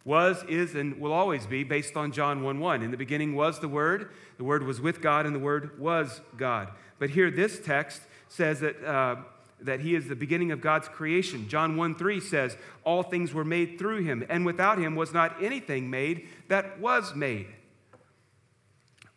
was, 0.04 0.42
is, 0.48 0.74
and 0.74 0.98
will 0.98 1.12
always 1.12 1.46
be 1.46 1.62
based 1.64 1.96
on 1.96 2.12
John 2.12 2.42
1 2.42 2.58
1. 2.58 2.82
In 2.82 2.90
the 2.90 2.96
beginning 2.96 3.34
was 3.34 3.60
the 3.60 3.68
Word, 3.68 4.10
the 4.38 4.44
Word 4.44 4.62
was 4.62 4.80
with 4.80 5.00
God, 5.00 5.26
and 5.26 5.34
the 5.34 5.40
Word 5.40 5.78
was 5.78 6.20
God. 6.36 6.70
But 6.98 7.10
here, 7.10 7.30
this 7.30 7.60
text 7.60 8.02
says 8.28 8.60
that 8.60 8.82
uh, 8.84 9.16
that 9.62 9.80
he 9.80 9.94
is 9.94 10.08
the 10.08 10.16
beginning 10.16 10.52
of 10.52 10.60
God's 10.60 10.88
creation. 10.88 11.48
John 11.48 11.76
1 11.76 11.94
3 11.94 12.20
says, 12.20 12.56
All 12.84 13.02
things 13.02 13.32
were 13.32 13.44
made 13.44 13.78
through 13.78 14.02
him, 14.02 14.24
and 14.28 14.46
without 14.46 14.78
him 14.78 14.96
was 14.96 15.12
not 15.12 15.42
anything 15.42 15.90
made 15.90 16.28
that 16.48 16.80
was 16.80 17.14
made. 17.14 17.46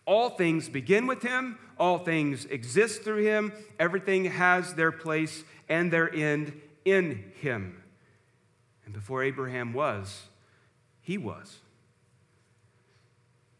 All 0.05 0.31
things 0.31 0.67
begin 0.67 1.07
with 1.07 1.21
him, 1.21 1.57
all 1.77 1.97
things 1.97 2.45
exist 2.45 3.03
through 3.03 3.23
him, 3.23 3.53
everything 3.79 4.25
has 4.25 4.73
their 4.73 4.91
place 4.91 5.43
and 5.69 5.91
their 5.91 6.13
end 6.13 6.59
in 6.83 7.31
him. 7.39 7.81
And 8.85 8.93
before 8.93 9.23
Abraham 9.23 9.73
was, 9.73 10.23
he 11.03 11.17
was. 11.17 11.59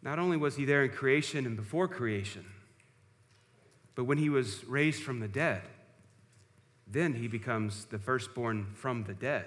Not 0.02 0.18
only 0.18 0.38
was 0.38 0.56
he 0.56 0.66
there 0.66 0.84
in 0.84 0.90
creation 0.90 1.46
and 1.46 1.56
before 1.56 1.88
creation, 1.88 2.46
but 3.96 4.06
when 4.06 4.18
he 4.18 4.30
was 4.30 4.64
raised 4.66 5.04
from 5.04 5.20
the 5.20 5.28
dead, 5.28 5.62
then 6.88 7.14
he 7.14 7.28
becomes 7.28 7.86
the 7.86 8.00
firstborn 8.00 8.68
from 8.74 9.04
the 9.04 9.14
dead, 9.14 9.46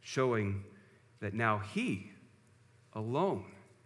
showing 0.00 0.64
that 1.20 1.34
now 1.34 1.58
he 1.58 2.10
alone 2.94 3.44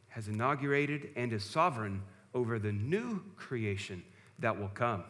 has 0.09 0.29
inaugurated 0.29 1.11
and 1.17 1.33
is 1.33 1.45
sovereign 1.45 2.03
over 2.35 2.59
the 2.59 2.73
new 2.73 3.23
creation 3.37 4.03
that 4.39 4.59
will 4.59 4.69
come, 4.69 5.05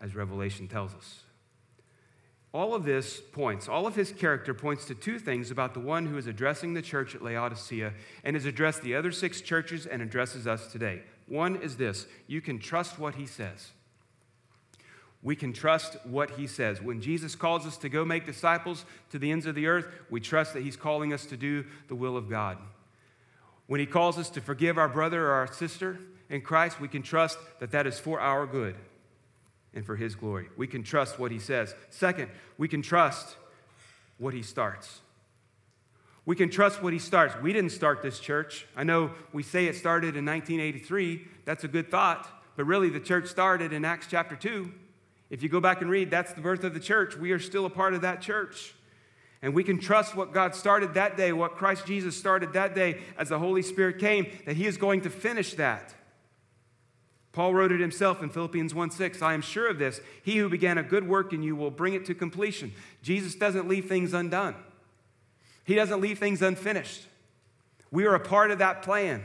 as 0.00 0.14
Revelation 0.14 0.68
tells 0.68 0.94
us. 0.94 1.20
All 2.54 2.72
of 2.72 2.84
this 2.84 3.20
points, 3.20 3.68
all 3.68 3.84
of 3.84 3.96
his 3.96 4.12
character 4.12 4.54
points 4.54 4.84
to 4.84 4.94
two 4.94 5.18
things 5.18 5.50
about 5.50 5.74
the 5.74 5.80
one 5.80 6.06
who 6.06 6.16
is 6.16 6.28
addressing 6.28 6.72
the 6.72 6.82
church 6.82 7.16
at 7.16 7.20
Laodicea 7.20 7.92
and 8.22 8.36
has 8.36 8.46
addressed 8.46 8.82
the 8.82 8.94
other 8.94 9.10
six 9.10 9.40
churches 9.40 9.86
and 9.86 10.00
addresses 10.00 10.46
us 10.46 10.70
today. 10.70 11.02
One 11.26 11.56
is 11.56 11.76
this 11.76 12.06
you 12.28 12.40
can 12.40 12.60
trust 12.60 12.96
what 12.96 13.16
he 13.16 13.26
says. 13.26 13.72
We 15.20 15.34
can 15.34 15.52
trust 15.52 15.96
what 16.04 16.30
he 16.32 16.46
says. 16.46 16.80
When 16.80 17.00
Jesus 17.00 17.34
calls 17.34 17.66
us 17.66 17.76
to 17.78 17.88
go 17.88 18.04
make 18.04 18.24
disciples 18.24 18.84
to 19.10 19.18
the 19.18 19.32
ends 19.32 19.46
of 19.46 19.56
the 19.56 19.66
earth, 19.66 19.88
we 20.08 20.20
trust 20.20 20.54
that 20.54 20.62
he's 20.62 20.76
calling 20.76 21.12
us 21.12 21.26
to 21.26 21.36
do 21.36 21.64
the 21.88 21.96
will 21.96 22.16
of 22.16 22.30
God. 22.30 22.58
When 23.66 23.80
he 23.80 23.86
calls 23.86 24.16
us 24.16 24.30
to 24.30 24.40
forgive 24.40 24.78
our 24.78 24.88
brother 24.88 25.26
or 25.26 25.32
our 25.32 25.52
sister 25.52 25.98
in 26.30 26.42
Christ, 26.42 26.80
we 26.80 26.86
can 26.86 27.02
trust 27.02 27.36
that 27.58 27.72
that 27.72 27.88
is 27.88 27.98
for 27.98 28.20
our 28.20 28.46
good 28.46 28.76
and 29.74 29.84
for 29.84 29.96
his 29.96 30.14
glory. 30.14 30.48
We 30.56 30.66
can 30.66 30.82
trust 30.82 31.18
what 31.18 31.30
he 31.30 31.38
says. 31.38 31.74
Second, 31.90 32.30
we 32.58 32.68
can 32.68 32.82
trust 32.82 33.36
what 34.18 34.34
he 34.34 34.42
starts. 34.42 35.00
We 36.26 36.36
can 36.36 36.48
trust 36.48 36.82
what 36.82 36.92
he 36.92 36.98
starts. 36.98 37.34
We 37.42 37.52
didn't 37.52 37.72
start 37.72 38.00
this 38.00 38.18
church. 38.18 38.66
I 38.74 38.84
know 38.84 39.10
we 39.32 39.42
say 39.42 39.66
it 39.66 39.76
started 39.76 40.16
in 40.16 40.24
1983. 40.24 41.26
That's 41.44 41.64
a 41.64 41.68
good 41.68 41.90
thought. 41.90 42.26
But 42.56 42.64
really, 42.64 42.88
the 42.88 43.00
church 43.00 43.26
started 43.26 43.72
in 43.72 43.84
Acts 43.84 44.06
chapter 44.08 44.36
2. 44.36 44.72
If 45.28 45.42
you 45.42 45.48
go 45.48 45.60
back 45.60 45.82
and 45.82 45.90
read, 45.90 46.10
that's 46.10 46.32
the 46.32 46.40
birth 46.40 46.64
of 46.64 46.72
the 46.72 46.80
church. 46.80 47.16
We 47.16 47.32
are 47.32 47.38
still 47.38 47.66
a 47.66 47.70
part 47.70 47.94
of 47.94 48.02
that 48.02 48.20
church. 48.22 48.74
And 49.42 49.52
we 49.52 49.64
can 49.64 49.78
trust 49.78 50.16
what 50.16 50.32
God 50.32 50.54
started 50.54 50.94
that 50.94 51.16
day, 51.16 51.32
what 51.32 51.56
Christ 51.56 51.86
Jesus 51.86 52.16
started 52.16 52.54
that 52.54 52.74
day 52.74 53.00
as 53.18 53.28
the 53.28 53.38
Holy 53.38 53.60
Spirit 53.60 53.98
came, 53.98 54.26
that 54.46 54.56
He 54.56 54.66
is 54.66 54.78
going 54.78 55.02
to 55.02 55.10
finish 55.10 55.54
that. 55.54 55.94
Paul 57.34 57.52
wrote 57.52 57.72
it 57.72 57.80
himself 57.80 58.22
in 58.22 58.30
Philippians 58.30 58.72
1 58.74 58.92
6. 58.92 59.20
I 59.20 59.34
am 59.34 59.42
sure 59.42 59.68
of 59.68 59.76
this. 59.78 60.00
He 60.22 60.36
who 60.36 60.48
began 60.48 60.78
a 60.78 60.84
good 60.84 61.06
work 61.06 61.32
in 61.32 61.42
you 61.42 61.56
will 61.56 61.72
bring 61.72 61.94
it 61.94 62.06
to 62.06 62.14
completion. 62.14 62.72
Jesus 63.02 63.34
doesn't 63.34 63.68
leave 63.68 63.86
things 63.86 64.14
undone, 64.14 64.54
He 65.64 65.74
doesn't 65.74 66.00
leave 66.00 66.18
things 66.18 66.40
unfinished. 66.40 67.08
We 67.90 68.06
are 68.06 68.14
a 68.14 68.20
part 68.20 68.50
of 68.50 68.58
that 68.58 68.82
plan. 68.82 69.22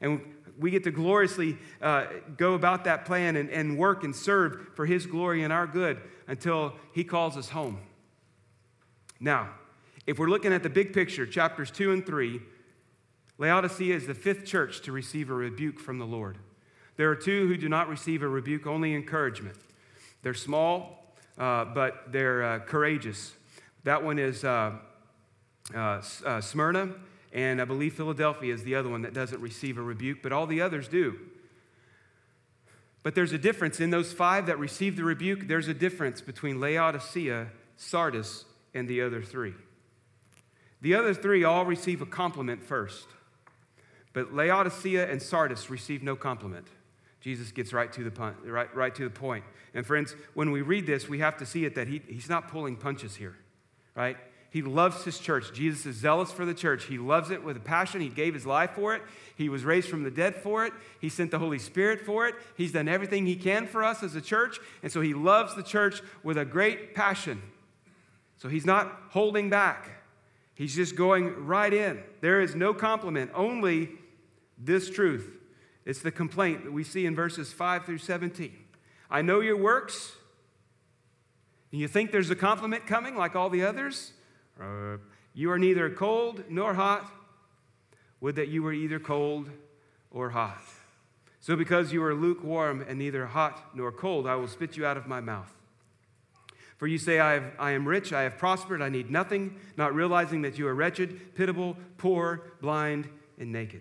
And 0.00 0.20
we 0.58 0.70
get 0.70 0.84
to 0.84 0.90
gloriously 0.90 1.56
uh, 1.82 2.06
go 2.36 2.54
about 2.54 2.84
that 2.84 3.04
plan 3.04 3.36
and, 3.36 3.50
and 3.50 3.78
work 3.78 4.04
and 4.04 4.14
serve 4.14 4.68
for 4.74 4.86
His 4.86 5.06
glory 5.06 5.42
and 5.42 5.52
our 5.52 5.66
good 5.66 5.98
until 6.26 6.74
He 6.92 7.02
calls 7.02 7.36
us 7.36 7.48
home. 7.48 7.80
Now, 9.20 9.50
if 10.06 10.18
we're 10.18 10.28
looking 10.28 10.52
at 10.52 10.62
the 10.62 10.70
big 10.70 10.92
picture, 10.92 11.26
chapters 11.26 11.70
2 11.70 11.92
and 11.92 12.06
3, 12.06 12.40
Laodicea 13.38 13.94
is 13.94 14.06
the 14.06 14.14
fifth 14.14 14.44
church 14.44 14.82
to 14.82 14.92
receive 14.92 15.30
a 15.30 15.34
rebuke 15.34 15.78
from 15.80 15.98
the 15.98 16.06
Lord. 16.06 16.38
There 16.98 17.08
are 17.08 17.16
two 17.16 17.46
who 17.46 17.56
do 17.56 17.68
not 17.68 17.88
receive 17.88 18.24
a 18.24 18.28
rebuke, 18.28 18.66
only 18.66 18.92
encouragement. 18.92 19.56
They're 20.22 20.34
small, 20.34 21.14
uh, 21.38 21.66
but 21.66 22.10
they're 22.10 22.42
uh, 22.42 22.58
courageous. 22.58 23.34
That 23.84 24.02
one 24.02 24.18
is 24.18 24.42
uh, 24.42 24.72
uh, 25.72 26.02
uh, 26.26 26.40
Smyrna, 26.40 26.90
and 27.32 27.62
I 27.62 27.64
believe 27.66 27.94
Philadelphia 27.94 28.52
is 28.52 28.64
the 28.64 28.74
other 28.74 28.88
one 28.88 29.02
that 29.02 29.14
doesn't 29.14 29.40
receive 29.40 29.78
a 29.78 29.82
rebuke, 29.82 30.24
but 30.24 30.32
all 30.32 30.48
the 30.48 30.60
others 30.60 30.88
do. 30.88 31.20
But 33.04 33.14
there's 33.14 33.32
a 33.32 33.38
difference 33.38 33.78
in 33.78 33.90
those 33.90 34.12
five 34.12 34.46
that 34.46 34.58
receive 34.58 34.96
the 34.96 35.04
rebuke. 35.04 35.46
There's 35.46 35.68
a 35.68 35.74
difference 35.74 36.20
between 36.20 36.58
Laodicea, 36.58 37.46
Sardis, 37.76 38.44
and 38.74 38.88
the 38.88 39.02
other 39.02 39.22
three. 39.22 39.54
The 40.80 40.96
other 40.96 41.14
three 41.14 41.44
all 41.44 41.64
receive 41.64 42.02
a 42.02 42.06
compliment 42.06 42.64
first, 42.64 43.06
but 44.12 44.34
Laodicea 44.34 45.08
and 45.08 45.22
Sardis 45.22 45.70
receive 45.70 46.02
no 46.02 46.16
compliment. 46.16 46.66
Jesus 47.20 47.50
gets 47.50 47.72
right 47.72 47.92
to 47.92 48.04
the 48.04 48.10
point, 48.10 48.36
right, 48.44 48.74
right 48.74 48.94
to 48.94 49.04
the 49.04 49.10
point. 49.10 49.44
And 49.74 49.84
friends, 49.84 50.14
when 50.34 50.50
we 50.50 50.62
read 50.62 50.86
this, 50.86 51.08
we 51.08 51.18
have 51.18 51.36
to 51.38 51.46
see 51.46 51.64
it 51.64 51.74
that 51.74 51.88
he, 51.88 52.00
he's 52.06 52.28
not 52.28 52.48
pulling 52.48 52.76
punches 52.76 53.16
here, 53.16 53.36
right? 53.94 54.16
He 54.50 54.62
loves 54.62 55.04
his 55.04 55.18
church. 55.18 55.52
Jesus 55.52 55.84
is 55.84 55.96
zealous 55.96 56.32
for 56.32 56.46
the 56.46 56.54
church. 56.54 56.84
He 56.84 56.96
loves 56.96 57.30
it 57.30 57.44
with 57.44 57.56
a 57.56 57.60
passion. 57.60 58.00
He 58.00 58.08
gave 58.08 58.32
his 58.32 58.46
life 58.46 58.70
for 58.70 58.94
it. 58.94 59.02
He 59.36 59.48
was 59.48 59.64
raised 59.64 59.90
from 59.90 60.04
the 60.04 60.10
dead 60.10 60.36
for 60.36 60.64
it. 60.64 60.72
He 61.00 61.10
sent 61.10 61.30
the 61.30 61.38
Holy 61.38 61.58
Spirit 61.58 62.00
for 62.00 62.26
it. 62.26 62.34
He's 62.56 62.72
done 62.72 62.88
everything 62.88 63.26
he 63.26 63.36
can 63.36 63.66
for 63.66 63.84
us 63.84 64.02
as 64.02 64.14
a 64.14 64.22
church. 64.22 64.58
And 64.82 64.90
so 64.90 65.02
he 65.02 65.12
loves 65.12 65.54
the 65.54 65.62
church 65.62 66.00
with 66.22 66.38
a 66.38 66.46
great 66.46 66.94
passion. 66.94 67.42
So 68.38 68.48
he's 68.48 68.64
not 68.64 69.00
holding 69.10 69.50
back. 69.50 69.90
He's 70.54 70.74
just 70.74 70.96
going 70.96 71.46
right 71.46 71.72
in. 71.72 72.02
There 72.20 72.40
is 72.40 72.54
no 72.54 72.72
compliment, 72.72 73.30
only 73.34 73.90
this 74.56 74.88
truth. 74.88 75.37
It's 75.88 76.02
the 76.02 76.10
complaint 76.10 76.64
that 76.64 76.70
we 76.70 76.84
see 76.84 77.06
in 77.06 77.14
verses 77.14 77.50
5 77.50 77.86
through 77.86 77.96
17. 77.96 78.52
I 79.10 79.22
know 79.22 79.40
your 79.40 79.56
works. 79.56 80.12
And 81.72 81.80
you 81.80 81.88
think 81.88 82.12
there's 82.12 82.28
a 82.28 82.36
compliment 82.36 82.86
coming 82.86 83.16
like 83.16 83.34
all 83.34 83.48
the 83.48 83.64
others? 83.64 84.12
Uh, 84.60 84.98
you 85.32 85.50
are 85.50 85.58
neither 85.58 85.88
cold 85.88 86.44
nor 86.50 86.74
hot. 86.74 87.10
Would 88.20 88.36
that 88.36 88.48
you 88.48 88.62
were 88.62 88.74
either 88.74 89.00
cold 89.00 89.48
or 90.10 90.28
hot. 90.28 90.60
So, 91.40 91.56
because 91.56 91.90
you 91.90 92.04
are 92.04 92.14
lukewarm 92.14 92.84
and 92.86 92.98
neither 92.98 93.24
hot 93.24 93.74
nor 93.74 93.90
cold, 93.90 94.26
I 94.26 94.34
will 94.34 94.46
spit 94.46 94.76
you 94.76 94.84
out 94.84 94.98
of 94.98 95.06
my 95.06 95.22
mouth. 95.22 95.54
For 96.76 96.86
you 96.86 96.98
say, 96.98 97.18
I, 97.18 97.32
have, 97.32 97.52
I 97.58 97.70
am 97.70 97.88
rich, 97.88 98.12
I 98.12 98.24
have 98.24 98.36
prospered, 98.36 98.82
I 98.82 98.90
need 98.90 99.10
nothing, 99.10 99.58
not 99.78 99.94
realizing 99.94 100.42
that 100.42 100.58
you 100.58 100.68
are 100.68 100.74
wretched, 100.74 101.34
pitiable, 101.34 101.78
poor, 101.96 102.52
blind, 102.60 103.08
and 103.38 103.52
naked. 103.52 103.80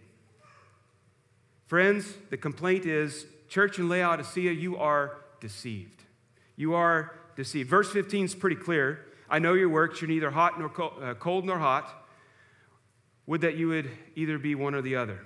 Friends, 1.68 2.14
the 2.30 2.38
complaint 2.38 2.86
is 2.86 3.26
church 3.48 3.78
in 3.78 3.88
Laodicea, 3.90 4.52
you 4.52 4.78
are 4.78 5.18
deceived. 5.40 6.04
You 6.56 6.74
are 6.74 7.14
deceived. 7.36 7.70
Verse 7.70 7.92
15 7.92 8.26
is 8.26 8.36
pretty 8.36 8.56
clear. 8.56 9.06
I 9.30 9.40
know 9.40 9.54
your 9.54 9.70
works, 9.70 10.02
you're 10.02 10.10
neither 10.10 10.32
hot 10.32 10.60
nor 10.60 10.70
cold, 10.70 10.94
uh, 11.02 11.14
cold 11.14 11.46
nor 11.46 11.60
hot. 11.60 11.90
Would 13.26 13.42
that 13.42 13.56
you 13.56 13.68
would 13.68 13.92
either 14.16 14.38
be 14.38 14.56
one 14.56 14.74
or 14.74 14.82
the 14.82 14.96
other. 14.96 15.20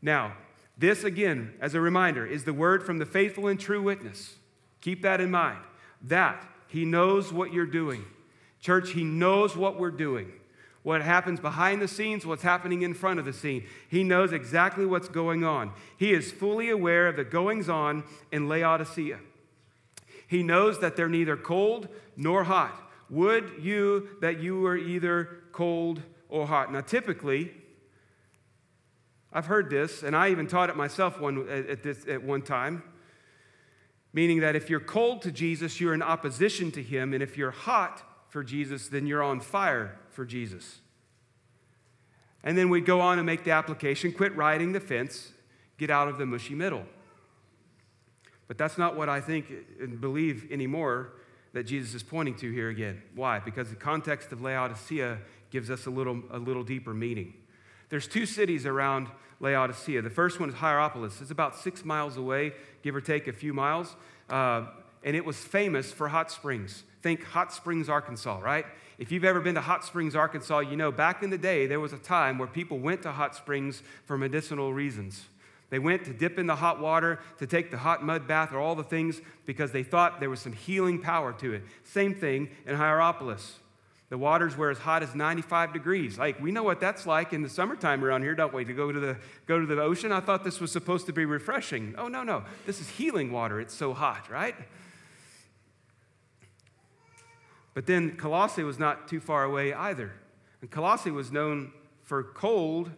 Now, 0.00 0.34
this 0.76 1.02
again, 1.02 1.54
as 1.60 1.74
a 1.74 1.80
reminder, 1.80 2.24
is 2.24 2.44
the 2.44 2.52
word 2.52 2.84
from 2.84 2.98
the 2.98 3.06
faithful 3.06 3.48
and 3.48 3.58
true 3.58 3.82
witness. 3.82 4.36
Keep 4.80 5.02
that 5.02 5.20
in 5.20 5.30
mind. 5.30 5.58
That 6.02 6.48
he 6.68 6.84
knows 6.84 7.32
what 7.32 7.52
you're 7.52 7.66
doing. 7.66 8.04
Church, 8.60 8.90
He 8.90 9.04
knows 9.04 9.56
what 9.56 9.78
we're 9.78 9.90
doing. 9.90 10.32
What 10.88 11.02
happens 11.02 11.38
behind 11.38 11.82
the 11.82 11.86
scenes, 11.86 12.24
what's 12.24 12.42
happening 12.42 12.80
in 12.80 12.94
front 12.94 13.18
of 13.18 13.26
the 13.26 13.32
scene. 13.34 13.66
He 13.90 14.02
knows 14.02 14.32
exactly 14.32 14.86
what's 14.86 15.10
going 15.10 15.44
on. 15.44 15.72
He 15.98 16.14
is 16.14 16.32
fully 16.32 16.70
aware 16.70 17.08
of 17.08 17.16
the 17.16 17.24
goings 17.24 17.68
on 17.68 18.04
in 18.32 18.48
Laodicea. 18.48 19.18
He 20.26 20.42
knows 20.42 20.80
that 20.80 20.96
they're 20.96 21.10
neither 21.10 21.36
cold 21.36 21.88
nor 22.16 22.44
hot. 22.44 22.90
Would 23.10 23.56
you 23.60 24.16
that 24.22 24.40
you 24.40 24.62
were 24.62 24.78
either 24.78 25.42
cold 25.52 26.00
or 26.30 26.46
hot? 26.46 26.72
Now, 26.72 26.80
typically, 26.80 27.52
I've 29.30 29.44
heard 29.44 29.68
this, 29.68 30.02
and 30.02 30.16
I 30.16 30.30
even 30.30 30.46
taught 30.46 30.70
it 30.70 30.76
myself 30.76 31.20
one, 31.20 31.46
at, 31.50 31.82
this, 31.82 32.08
at 32.08 32.22
one 32.22 32.40
time 32.40 32.82
meaning 34.14 34.40
that 34.40 34.56
if 34.56 34.70
you're 34.70 34.80
cold 34.80 35.20
to 35.20 35.30
Jesus, 35.30 35.82
you're 35.82 35.92
in 35.92 36.00
opposition 36.00 36.72
to 36.72 36.82
him, 36.82 37.12
and 37.12 37.22
if 37.22 37.36
you're 37.36 37.50
hot 37.50 38.02
for 38.28 38.44
Jesus, 38.44 38.88
then 38.88 39.06
you're 39.06 39.22
on 39.22 39.40
fire 39.40 39.98
for 40.10 40.24
Jesus. 40.24 40.80
And 42.44 42.56
then 42.56 42.68
we 42.68 42.80
go 42.80 43.00
on 43.00 43.18
and 43.18 43.26
make 43.26 43.44
the 43.44 43.50
application 43.50 44.12
quit 44.12 44.34
riding 44.36 44.72
the 44.72 44.80
fence, 44.80 45.32
get 45.76 45.90
out 45.90 46.08
of 46.08 46.18
the 46.18 46.26
mushy 46.26 46.54
middle. 46.54 46.84
But 48.46 48.56
that's 48.56 48.78
not 48.78 48.96
what 48.96 49.08
I 49.08 49.20
think 49.20 49.46
and 49.80 50.00
believe 50.00 50.50
anymore 50.50 51.12
that 51.52 51.64
Jesus 51.64 51.94
is 51.94 52.02
pointing 52.02 52.36
to 52.36 52.50
here 52.50 52.68
again. 52.68 53.02
Why? 53.14 53.38
Because 53.38 53.70
the 53.70 53.76
context 53.76 54.32
of 54.32 54.40
Laodicea 54.40 55.18
gives 55.50 55.70
us 55.70 55.86
a 55.86 55.90
little, 55.90 56.22
a 56.30 56.38
little 56.38 56.62
deeper 56.62 56.94
meaning. 56.94 57.34
There's 57.88 58.06
two 58.06 58.26
cities 58.26 58.66
around 58.66 59.08
Laodicea. 59.40 60.02
The 60.02 60.10
first 60.10 60.40
one 60.40 60.50
is 60.50 60.54
Hierapolis. 60.56 61.20
It's 61.20 61.30
about 61.30 61.56
six 61.56 61.84
miles 61.84 62.16
away, 62.16 62.52
give 62.82 62.94
or 62.94 63.00
take 63.00 63.28
a 63.28 63.32
few 63.32 63.54
miles. 63.54 63.96
Uh, 64.28 64.66
and 65.04 65.16
it 65.16 65.24
was 65.24 65.36
famous 65.36 65.92
for 65.92 66.08
hot 66.08 66.30
springs. 66.30 66.84
Think 67.02 67.22
Hot 67.24 67.52
Springs, 67.52 67.88
Arkansas, 67.88 68.40
right? 68.40 68.66
If 68.98 69.12
you've 69.12 69.24
ever 69.24 69.40
been 69.40 69.54
to 69.54 69.60
Hot 69.60 69.84
Springs, 69.84 70.16
Arkansas, 70.16 70.60
you 70.60 70.76
know 70.76 70.90
back 70.90 71.22
in 71.22 71.30
the 71.30 71.38
day 71.38 71.66
there 71.66 71.78
was 71.78 71.92
a 71.92 71.98
time 71.98 72.38
where 72.38 72.48
people 72.48 72.78
went 72.78 73.02
to 73.02 73.12
hot 73.12 73.36
springs 73.36 73.82
for 74.04 74.18
medicinal 74.18 74.72
reasons. 74.72 75.26
They 75.70 75.78
went 75.78 76.04
to 76.06 76.12
dip 76.12 76.38
in 76.38 76.46
the 76.46 76.56
hot 76.56 76.80
water, 76.80 77.20
to 77.38 77.46
take 77.46 77.70
the 77.70 77.76
hot 77.76 78.02
mud 78.02 78.26
bath, 78.26 78.52
or 78.52 78.58
all 78.58 78.74
the 78.74 78.82
things 78.82 79.20
because 79.46 79.70
they 79.70 79.82
thought 79.82 80.18
there 80.18 80.30
was 80.30 80.40
some 80.40 80.52
healing 80.52 81.00
power 81.00 81.32
to 81.34 81.52
it. 81.52 81.62
Same 81.84 82.14
thing 82.14 82.48
in 82.66 82.74
Hierapolis. 82.74 83.58
The 84.08 84.16
waters 84.16 84.56
were 84.56 84.70
as 84.70 84.78
hot 84.78 85.02
as 85.02 85.14
95 85.14 85.74
degrees. 85.74 86.18
Like, 86.18 86.40
we 86.40 86.50
know 86.50 86.62
what 86.62 86.80
that's 86.80 87.06
like 87.06 87.34
in 87.34 87.42
the 87.42 87.48
summertime 87.48 88.02
around 88.02 88.22
here, 88.22 88.34
don't 88.34 88.54
we? 88.54 88.64
To 88.64 88.72
go 88.72 88.90
to 88.90 88.98
the, 88.98 89.18
go 89.46 89.60
to 89.60 89.66
the 89.66 89.80
ocean. 89.82 90.12
I 90.12 90.20
thought 90.20 90.44
this 90.44 90.60
was 90.60 90.72
supposed 90.72 91.04
to 91.06 91.12
be 91.12 91.26
refreshing. 91.26 91.94
Oh, 91.98 92.08
no, 92.08 92.22
no. 92.22 92.44
This 92.64 92.80
is 92.80 92.88
healing 92.88 93.30
water. 93.30 93.60
It's 93.60 93.74
so 93.74 93.92
hot, 93.92 94.30
right? 94.30 94.54
But 97.78 97.86
then 97.86 98.16
Colossae 98.16 98.64
was 98.64 98.80
not 98.80 99.06
too 99.06 99.20
far 99.20 99.44
away 99.44 99.72
either. 99.72 100.10
And 100.60 100.68
Colossae 100.68 101.12
was 101.12 101.30
known 101.30 101.70
for 102.02 102.24
cold, 102.24 102.90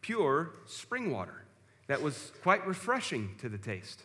pure 0.00 0.50
spring 0.66 1.12
water 1.12 1.44
that 1.86 2.02
was 2.02 2.32
quite 2.42 2.66
refreshing 2.66 3.36
to 3.38 3.48
the 3.48 3.58
taste. 3.58 4.02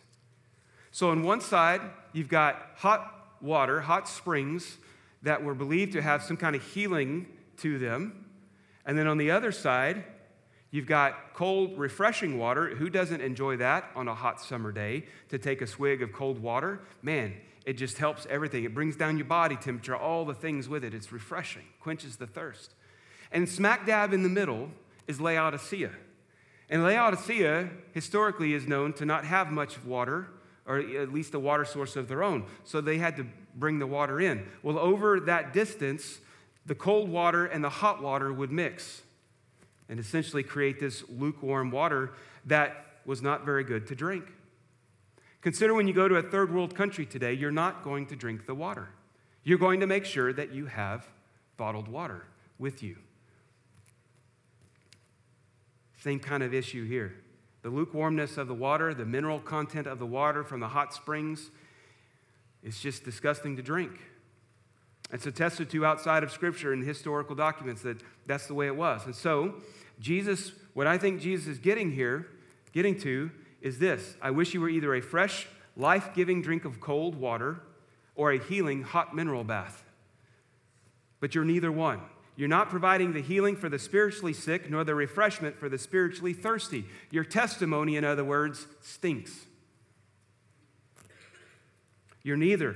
So, 0.91 1.09
on 1.09 1.23
one 1.23 1.41
side, 1.41 1.81
you've 2.13 2.29
got 2.29 2.73
hot 2.75 3.37
water, 3.41 3.81
hot 3.81 4.07
springs 4.07 4.77
that 5.23 5.43
were 5.43 5.55
believed 5.55 5.93
to 5.93 6.01
have 6.03 6.21
some 6.21 6.37
kind 6.37 6.55
of 6.55 6.61
healing 6.61 7.25
to 7.57 7.79
them. 7.79 8.27
And 8.85 8.95
then 8.95 9.07
on 9.07 9.17
the 9.17 9.31
other 9.31 9.51
side, 9.51 10.03
you've 10.69 10.85
got 10.85 11.33
cold, 11.33 11.75
refreshing 11.75 12.37
water. 12.37 12.75
Who 12.75 12.87
doesn't 12.87 13.21
enjoy 13.21 13.57
that 13.57 13.89
on 13.95 14.07
a 14.07 14.13
hot 14.13 14.39
summer 14.39 14.71
day 14.71 15.07
to 15.29 15.39
take 15.39 15.63
a 15.63 15.67
swig 15.67 16.03
of 16.03 16.13
cold 16.13 16.37
water? 16.37 16.81
Man, 17.01 17.33
it 17.65 17.73
just 17.73 17.97
helps 17.97 18.27
everything. 18.29 18.63
It 18.63 18.73
brings 18.73 18.95
down 18.95 19.17
your 19.17 19.25
body 19.25 19.55
temperature, 19.55 19.95
all 19.95 20.23
the 20.23 20.33
things 20.33 20.69
with 20.69 20.83
it. 20.83 20.93
It's 20.93 21.11
refreshing, 21.11 21.63
quenches 21.79 22.17
the 22.17 22.27
thirst. 22.27 22.73
And 23.31 23.49
smack 23.49 23.85
dab 23.85 24.13
in 24.13 24.23
the 24.23 24.29
middle 24.29 24.69
is 25.07 25.19
Laodicea. 25.19 25.91
And 26.69 26.83
Laodicea 26.83 27.69
historically 27.91 28.53
is 28.53 28.67
known 28.67 28.93
to 28.93 29.05
not 29.05 29.25
have 29.25 29.51
much 29.51 29.83
water, 29.83 30.27
or 30.67 30.79
at 30.79 31.11
least 31.11 31.33
a 31.33 31.39
water 31.39 31.65
source 31.65 31.95
of 31.95 32.07
their 32.07 32.23
own. 32.23 32.45
So 32.63 32.81
they 32.81 32.97
had 32.97 33.17
to 33.17 33.25
bring 33.55 33.79
the 33.79 33.87
water 33.87 34.21
in. 34.21 34.47
Well, 34.63 34.77
over 34.77 35.19
that 35.21 35.53
distance, 35.53 36.19
the 36.65 36.75
cold 36.75 37.09
water 37.09 37.45
and 37.45 37.63
the 37.63 37.69
hot 37.69 38.01
water 38.01 38.31
would 38.31 38.51
mix 38.51 39.01
and 39.89 39.99
essentially 39.99 40.43
create 40.43 40.79
this 40.79 41.03
lukewarm 41.09 41.71
water 41.71 42.13
that 42.45 42.85
was 43.05 43.21
not 43.21 43.45
very 43.45 43.63
good 43.63 43.87
to 43.87 43.95
drink. 43.95 44.25
Consider 45.45 45.75
when 45.75 45.87
you 45.87 45.93
go 45.93 46.07
to 46.07 46.15
a 46.15 46.23
third 46.23 46.51
world 46.51 46.73
country 46.73 47.05
today, 47.05 47.31
you're 47.31 47.51
not 47.51 47.83
going 47.83 48.07
to 48.07 48.15
drink 48.15 48.47
the 48.47 48.55
water. 48.55 48.89
You're 49.43 49.59
going 49.59 49.79
to 49.81 49.85
make 49.85 50.03
sure 50.03 50.33
that 50.33 50.51
you 50.51 50.65
have 50.65 51.07
bottled 51.55 51.87
water 51.87 52.25
with 52.57 52.81
you. 52.81 52.95
Same 56.01 56.19
kind 56.19 56.41
of 56.41 56.51
issue 56.51 56.87
here. 56.87 57.13
The 57.61 57.69
lukewarmness 57.69 58.37
of 58.37 58.47
the 58.47 58.55
water, 58.55 58.95
the 58.95 59.05
mineral 59.05 59.39
content 59.39 59.85
of 59.85 59.99
the 59.99 60.05
water 60.07 60.43
from 60.43 60.61
the 60.61 60.67
hot 60.69 60.95
springs, 60.95 61.51
it's 62.63 62.81
just 62.81 63.03
disgusting 63.03 63.55
to 63.57 63.61
drink. 63.61 63.91
It's 65.13 65.27
attested 65.27 65.69
to 65.69 65.85
outside 65.85 66.23
of 66.23 66.31
Scripture 66.31 66.73
and 66.73 66.83
historical 66.83 67.35
documents 67.35 67.83
that 67.83 68.01
that's 68.25 68.47
the 68.47 68.55
way 68.55 68.65
it 68.65 68.75
was. 68.75 69.05
And 69.05 69.15
so, 69.15 69.61
Jesus, 69.99 70.53
what 70.73 70.87
I 70.87 70.97
think 70.97 71.21
Jesus 71.21 71.45
is 71.45 71.59
getting 71.59 71.91
here, 71.91 72.29
getting 72.73 72.99
to, 73.01 73.29
is 73.65 73.79
this 73.79 74.15
I 74.21 74.31
wish 74.31 74.53
you 74.53 74.61
were 74.61 74.69
either 74.69 74.95
a 74.95 75.01
fresh, 75.01 75.47
life 75.75 76.11
giving 76.13 76.41
drink 76.41 76.63
of 76.63 76.79
cold 76.79 77.15
water 77.15 77.59
or 78.15 78.31
a 78.31 78.39
healing 78.39 78.83
hot 78.83 79.13
mineral 79.13 79.43
bath. 79.43 79.83
But 81.19 81.35
you're 81.35 81.43
neither 81.43 81.71
one. 81.71 81.99
You're 82.37 82.47
not 82.47 82.69
providing 82.69 83.13
the 83.13 83.21
healing 83.21 83.55
for 83.55 83.67
the 83.67 83.79
spiritually 83.79 84.33
sick 84.33 84.69
nor 84.69 84.83
the 84.83 84.93
refreshment 84.93 85.57
for 85.57 85.67
the 85.67 85.79
spiritually 85.79 86.33
thirsty. 86.33 86.85
Your 87.09 87.23
testimony, 87.23 87.95
in 87.95 88.03
other 88.05 88.23
words, 88.23 88.67
stinks. 88.81 89.47
You're 92.21 92.37
neither. 92.37 92.75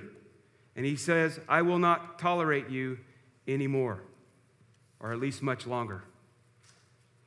And 0.75 0.85
he 0.85 0.95
says, 0.95 1.39
I 1.47 1.61
will 1.61 1.79
not 1.79 2.17
tolerate 2.17 2.69
you 2.69 2.99
anymore, 3.47 4.01
or 4.99 5.11
at 5.11 5.19
least 5.19 5.43
much 5.43 5.67
longer. 5.67 6.03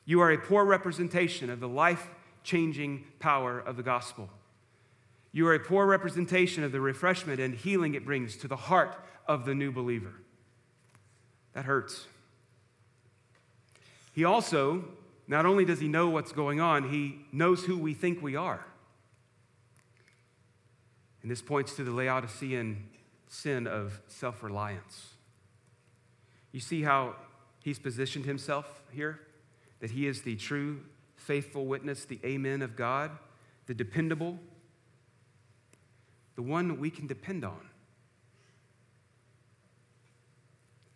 You 0.05 0.21
are 0.21 0.33
a 0.33 0.39
poor 0.39 0.65
representation 0.65 1.49
of 1.49 1.61
the 1.61 1.69
life 1.69 2.09
changing 2.43 3.05
power 3.19 3.59
of 3.59 3.77
the 3.77 3.83
gospel. 3.83 4.29
You 5.33 5.47
are 5.49 5.55
a 5.55 5.61
poor 5.61 5.87
representation 5.87 6.63
of 6.63 6.73
the 6.73 6.81
refreshment 6.81 7.41
and 7.41 7.55
healing 7.55 7.95
it 7.95 8.05
brings 8.05 8.37
to 8.39 8.49
the 8.49 8.57
heart 8.57 8.97
of 9.27 9.47
the 9.47 9.55
new 9.55 9.73
believer. 9.73 10.13
That 11.55 11.65
hurts. 11.65 12.07
He 14.15 14.25
also, 14.25 14.85
not 15.27 15.47
only 15.47 15.65
does 15.65 15.81
he 15.81 15.89
know 15.89 16.09
what's 16.09 16.33
going 16.33 16.61
on, 16.61 16.91
he 16.91 17.21
knows 17.33 17.65
who 17.65 17.79
we 17.79 17.95
think 17.95 18.23
we 18.23 18.37
are. 18.37 18.65
And 21.23 21.31
this 21.31 21.41
points 21.41 21.77
to 21.77 21.85
the 21.85 21.93
Laodicean 21.93 22.89
sin 23.29 23.67
of 23.67 24.01
self 24.09 24.43
reliance. 24.43 25.15
You 26.51 26.61
see 26.61 26.83
how 26.83 27.15
he's 27.61 27.79
positioned 27.79 28.27
himself 28.27 28.83
here? 28.91 29.21
That 29.81 29.93
he 29.93 30.07
is 30.07 30.23
the 30.23 30.37
true 30.37 30.81
faithful 31.23 31.67
witness, 31.67 32.05
the 32.05 32.19
amen 32.25 32.63
of 32.63 32.77
God, 32.77 33.11
the 33.67 33.75
dependable, 33.75 34.39
the 36.35 36.43
one 36.43 36.79
we 36.79 36.91
can 36.91 37.07
depend 37.07 37.45
on. 37.45 37.61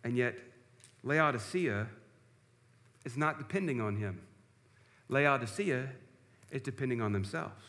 And 0.03 0.17
yet, 0.17 0.35
Laodicea 1.03 1.87
is 3.05 3.17
not 3.17 3.37
depending 3.37 3.81
on 3.81 3.95
him. 3.95 4.21
Laodicea 5.09 5.89
is 6.51 6.61
depending 6.61 7.01
on 7.01 7.13
themselves. 7.13 7.63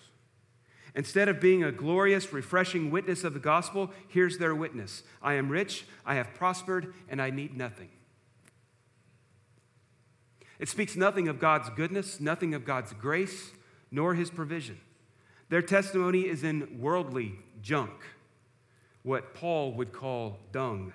Instead 0.94 1.28
of 1.28 1.40
being 1.40 1.62
a 1.62 1.70
glorious, 1.70 2.32
refreshing 2.32 2.90
witness 2.90 3.22
of 3.22 3.34
the 3.34 3.40
gospel, 3.40 3.92
here's 4.08 4.38
their 4.38 4.54
witness 4.54 5.04
I 5.22 5.34
am 5.34 5.48
rich, 5.48 5.86
I 6.04 6.14
have 6.14 6.34
prospered, 6.34 6.94
and 7.08 7.22
I 7.22 7.30
need 7.30 7.56
nothing. 7.56 7.90
It 10.58 10.68
speaks 10.68 10.96
nothing 10.96 11.28
of 11.28 11.38
God's 11.38 11.70
goodness, 11.70 12.20
nothing 12.20 12.54
of 12.54 12.64
God's 12.64 12.92
grace, 12.92 13.52
nor 13.90 14.14
his 14.14 14.30
provision. 14.30 14.78
Their 15.48 15.62
testimony 15.62 16.22
is 16.22 16.42
in 16.42 16.78
worldly 16.80 17.38
junk, 17.62 17.92
what 19.02 19.34
Paul 19.34 19.72
would 19.72 19.92
call 19.92 20.38
dung. 20.52 20.92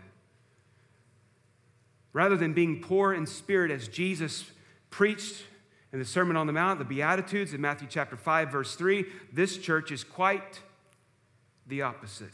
Rather 2.11 2.37
than 2.37 2.53
being 2.53 2.81
poor 2.81 3.13
in 3.13 3.25
spirit, 3.25 3.71
as 3.71 3.87
Jesus 3.87 4.45
preached 4.91 5.43
in 5.91 5.99
the 5.99 6.05
Sermon 6.05 6.35
on 6.35 6.45
the 6.45 6.53
Mount, 6.53 6.77
the 6.77 6.85
Beatitudes 6.85 7.53
in 7.53 7.61
Matthew 7.61 7.87
chapter 7.89 8.15
5, 8.15 8.51
verse 8.51 8.75
3, 8.75 9.05
this 9.31 9.57
church 9.57 9.91
is 9.91 10.03
quite 10.03 10.61
the 11.65 11.81
opposite. 11.81 12.33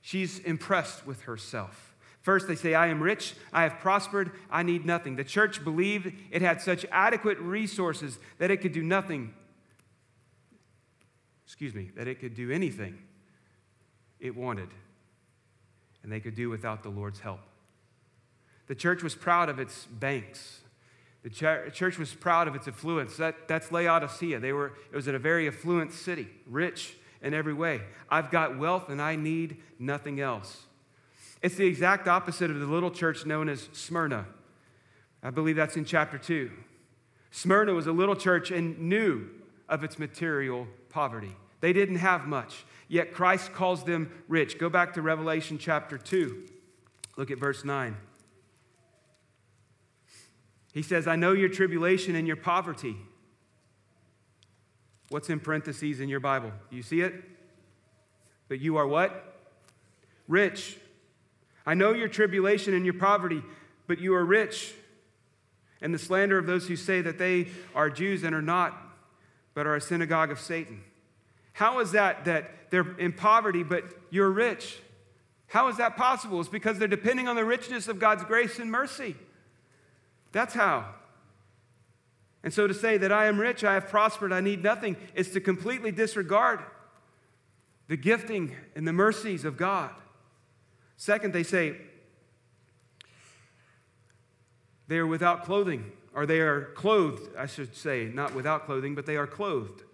She's 0.00 0.38
impressed 0.40 1.06
with 1.06 1.22
herself. 1.22 1.87
First, 2.28 2.46
they 2.46 2.56
say, 2.56 2.74
I 2.74 2.88
am 2.88 3.02
rich, 3.02 3.32
I 3.54 3.62
have 3.62 3.78
prospered, 3.78 4.32
I 4.50 4.62
need 4.62 4.84
nothing. 4.84 5.16
The 5.16 5.24
church 5.24 5.64
believed 5.64 6.12
it 6.30 6.42
had 6.42 6.60
such 6.60 6.84
adequate 6.92 7.38
resources 7.38 8.18
that 8.36 8.50
it 8.50 8.58
could 8.58 8.72
do 8.72 8.82
nothing. 8.82 9.32
Excuse 11.46 11.74
me, 11.74 11.90
that 11.96 12.06
it 12.06 12.20
could 12.20 12.34
do 12.34 12.50
anything 12.50 12.98
it 14.20 14.36
wanted, 14.36 14.68
and 16.02 16.12
they 16.12 16.20
could 16.20 16.34
do 16.34 16.50
without 16.50 16.82
the 16.82 16.90
Lord's 16.90 17.20
help. 17.20 17.40
The 18.66 18.74
church 18.74 19.02
was 19.02 19.14
proud 19.14 19.48
of 19.48 19.58
its 19.58 19.86
banks. 19.86 20.60
The 21.22 21.30
church 21.30 21.98
was 21.98 22.12
proud 22.12 22.46
of 22.46 22.54
its 22.54 22.68
affluence. 22.68 23.16
That, 23.16 23.48
that's 23.48 23.72
Laodicea. 23.72 24.38
They 24.38 24.52
were, 24.52 24.74
it 24.92 24.96
was 24.96 25.08
in 25.08 25.14
a 25.14 25.18
very 25.18 25.48
affluent 25.48 25.94
city, 25.94 26.28
rich 26.46 26.94
in 27.22 27.32
every 27.32 27.54
way. 27.54 27.80
I've 28.10 28.30
got 28.30 28.58
wealth 28.58 28.90
and 28.90 29.00
I 29.00 29.16
need 29.16 29.62
nothing 29.78 30.20
else. 30.20 30.66
It's 31.42 31.54
the 31.54 31.66
exact 31.66 32.08
opposite 32.08 32.50
of 32.50 32.58
the 32.58 32.66
little 32.66 32.90
church 32.90 33.24
known 33.24 33.48
as 33.48 33.68
Smyrna. 33.72 34.26
I 35.22 35.30
believe 35.30 35.56
that's 35.56 35.76
in 35.76 35.84
chapter 35.84 36.18
2. 36.18 36.50
Smyrna 37.30 37.74
was 37.74 37.86
a 37.86 37.92
little 37.92 38.16
church 38.16 38.50
and 38.50 38.78
knew 38.78 39.28
of 39.68 39.84
its 39.84 39.98
material 39.98 40.66
poverty. 40.88 41.34
They 41.60 41.72
didn't 41.72 41.96
have 41.96 42.26
much, 42.26 42.64
yet 42.88 43.12
Christ 43.12 43.52
calls 43.52 43.84
them 43.84 44.10
rich. 44.28 44.58
Go 44.58 44.68
back 44.68 44.94
to 44.94 45.02
Revelation 45.02 45.58
chapter 45.58 45.98
2. 45.98 46.46
Look 47.16 47.30
at 47.30 47.38
verse 47.38 47.64
9. 47.64 47.96
He 50.72 50.82
says, 50.82 51.06
I 51.06 51.16
know 51.16 51.32
your 51.32 51.48
tribulation 51.48 52.14
and 52.14 52.26
your 52.26 52.36
poverty. 52.36 52.96
What's 55.08 55.30
in 55.30 55.40
parentheses 55.40 56.00
in 56.00 56.08
your 56.08 56.20
Bible? 56.20 56.52
You 56.70 56.82
see 56.82 57.00
it? 57.00 57.14
But 58.48 58.60
you 58.60 58.76
are 58.76 58.86
what? 58.86 59.40
Rich. 60.28 60.78
I 61.68 61.74
know 61.74 61.92
your 61.92 62.08
tribulation 62.08 62.72
and 62.72 62.86
your 62.86 62.94
poverty, 62.94 63.42
but 63.86 64.00
you 64.00 64.14
are 64.14 64.24
rich. 64.24 64.72
And 65.82 65.92
the 65.92 65.98
slander 65.98 66.38
of 66.38 66.46
those 66.46 66.66
who 66.66 66.76
say 66.76 67.02
that 67.02 67.18
they 67.18 67.48
are 67.74 67.90
Jews 67.90 68.22
and 68.22 68.34
are 68.34 68.40
not, 68.40 68.74
but 69.52 69.66
are 69.66 69.76
a 69.76 69.80
synagogue 69.80 70.30
of 70.30 70.40
Satan. 70.40 70.80
How 71.52 71.80
is 71.80 71.92
that 71.92 72.24
that 72.24 72.70
they're 72.70 72.96
in 72.96 73.12
poverty, 73.12 73.64
but 73.64 73.84
you're 74.08 74.30
rich? 74.30 74.78
How 75.48 75.68
is 75.68 75.76
that 75.76 75.94
possible? 75.94 76.40
It's 76.40 76.48
because 76.48 76.78
they're 76.78 76.88
depending 76.88 77.28
on 77.28 77.36
the 77.36 77.44
richness 77.44 77.86
of 77.86 77.98
God's 77.98 78.24
grace 78.24 78.58
and 78.58 78.70
mercy. 78.70 79.14
That's 80.32 80.54
how. 80.54 80.86
And 82.42 82.54
so 82.54 82.66
to 82.66 82.72
say 82.72 82.96
that 82.96 83.12
I 83.12 83.26
am 83.26 83.38
rich, 83.38 83.62
I 83.62 83.74
have 83.74 83.90
prospered, 83.90 84.32
I 84.32 84.40
need 84.40 84.62
nothing, 84.62 84.96
is 85.14 85.32
to 85.32 85.40
completely 85.40 85.92
disregard 85.92 86.60
the 87.88 87.98
gifting 87.98 88.56
and 88.74 88.88
the 88.88 88.94
mercies 88.94 89.44
of 89.44 89.58
God. 89.58 89.90
Second, 90.98 91.32
they 91.32 91.44
say 91.44 91.76
they 94.88 94.98
are 94.98 95.06
without 95.06 95.44
clothing, 95.44 95.92
or 96.12 96.26
they 96.26 96.40
are 96.40 96.72
clothed, 96.74 97.30
I 97.38 97.46
should 97.46 97.74
say, 97.76 98.10
not 98.12 98.34
without 98.34 98.66
clothing, 98.66 98.96
but 98.96 99.06
they 99.06 99.16
are 99.16 99.26
clothed. 99.26 99.84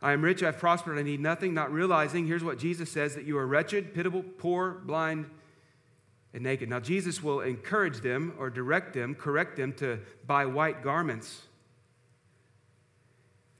I 0.00 0.12
am 0.12 0.22
rich, 0.22 0.42
I've 0.42 0.58
prospered, 0.58 0.98
I 0.98 1.02
need 1.02 1.20
nothing, 1.20 1.52
not 1.52 1.70
realizing, 1.70 2.26
here's 2.26 2.42
what 2.42 2.58
Jesus 2.58 2.90
says 2.90 3.16
that 3.16 3.24
you 3.24 3.36
are 3.36 3.46
wretched, 3.46 3.92
pitiable, 3.92 4.22
poor, 4.22 4.80
blind, 4.84 5.26
and 6.32 6.42
naked. 6.42 6.70
Now, 6.70 6.80
Jesus 6.80 7.22
will 7.22 7.40
encourage 7.40 8.00
them 8.00 8.32
or 8.38 8.48
direct 8.48 8.94
them, 8.94 9.14
correct 9.14 9.56
them 9.56 9.74
to 9.74 9.98
buy 10.26 10.46
white 10.46 10.82
garments, 10.82 11.42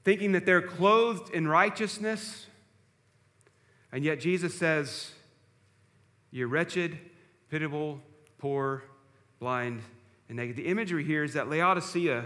thinking 0.03 0.31
that 0.31 0.47
they're 0.47 0.63
clothed 0.63 1.31
in 1.31 1.47
righteousness. 1.47 2.47
And 3.91 4.03
yet, 4.03 4.19
Jesus 4.19 4.55
says, 4.55 5.11
You're 6.31 6.47
wretched, 6.47 6.97
pitiable, 7.49 7.99
poor, 8.37 8.83
blind, 9.39 9.81
and 10.27 10.37
naked. 10.37 10.55
The 10.55 10.67
imagery 10.67 11.03
here 11.03 11.23
is 11.23 11.33
that 11.33 11.49
Laodicea, 11.49 12.25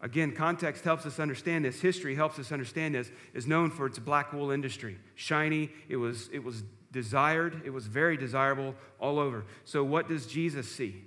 again, 0.00 0.32
context 0.32 0.84
helps 0.84 1.06
us 1.06 1.20
understand 1.20 1.64
this, 1.64 1.80
history 1.80 2.14
helps 2.14 2.38
us 2.38 2.50
understand 2.50 2.94
this, 2.94 3.10
is 3.34 3.46
known 3.46 3.70
for 3.70 3.86
its 3.86 3.98
black 3.98 4.32
wool 4.32 4.50
industry. 4.50 4.98
Shiny, 5.14 5.70
it 5.88 5.96
was, 5.96 6.28
it 6.32 6.42
was 6.42 6.64
desired, 6.90 7.62
it 7.64 7.70
was 7.70 7.86
very 7.86 8.16
desirable 8.16 8.74
all 8.98 9.18
over. 9.18 9.44
So, 9.64 9.84
what 9.84 10.08
does 10.08 10.26
Jesus 10.26 10.70
see? 10.70 11.04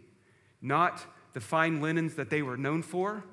Not 0.62 1.06
the 1.34 1.42
fine 1.42 1.82
linens 1.82 2.16
that 2.16 2.30
they 2.30 2.42
were 2.42 2.58
known 2.58 2.82
for, 2.82 3.24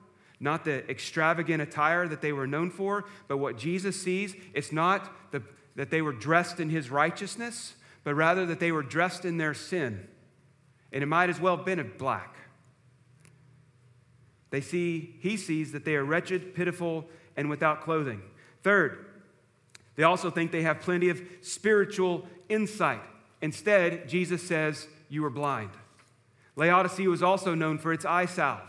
not 0.41 0.65
the 0.65 0.89
extravagant 0.91 1.63
attire 1.63 2.07
that 2.09 2.21
they 2.21 2.33
were 2.33 2.47
known 2.47 2.71
for, 2.71 3.05
but 3.27 3.39
what 3.39 3.59
Jesus 3.59 4.01
sees, 4.01 4.35
it's 4.55 4.73
not 4.73 5.33
the, 5.33 5.43
that 5.77 5.91
they 5.91 6.01
were 6.01 6.13
dressed 6.13 6.61
in 6.61 6.71
his 6.71 6.91
righteousness, 6.91 7.75
but 8.05 8.15
rather 8.15 8.47
that 8.47 8.61
they 8.61 8.73
were 8.73 8.83
dressed 8.83 9.25
in 9.25 9.39
their 9.39 9.55
sin. 9.55 10.07
And 10.93 11.03
it 11.03 11.07
might 11.07 11.31
as 11.31 11.41
well 11.41 11.57
have 11.57 11.67
been 11.67 11.79
a 11.79 11.85
black. 11.85 12.37
They 14.51 14.61
see, 14.61 15.17
he 15.21 15.37
sees 15.37 15.73
that 15.73 15.85
they 15.85 15.95
are 15.97 16.05
wretched, 16.05 16.55
pitiful, 16.55 17.07
and 17.37 17.51
without 17.51 17.83
clothing. 17.83 18.23
Third, 18.63 19.05
they 19.97 20.05
also 20.05 20.31
think 20.31 20.53
they 20.53 20.63
have 20.63 20.81
plenty 20.81 21.09
of 21.11 21.21
spiritual 21.43 22.27
insight. 22.49 23.03
Instead, 23.43 24.09
Jesus 24.09 24.43
says, 24.43 24.87
You 25.09 25.25
are 25.25 25.31
blind. 25.31 25.71
Laodicea 26.57 27.09
was 27.09 27.23
also 27.23 27.55
known 27.55 27.79
for 27.79 27.93
its 27.93 28.05
eye 28.05 28.27
salve. 28.27 28.61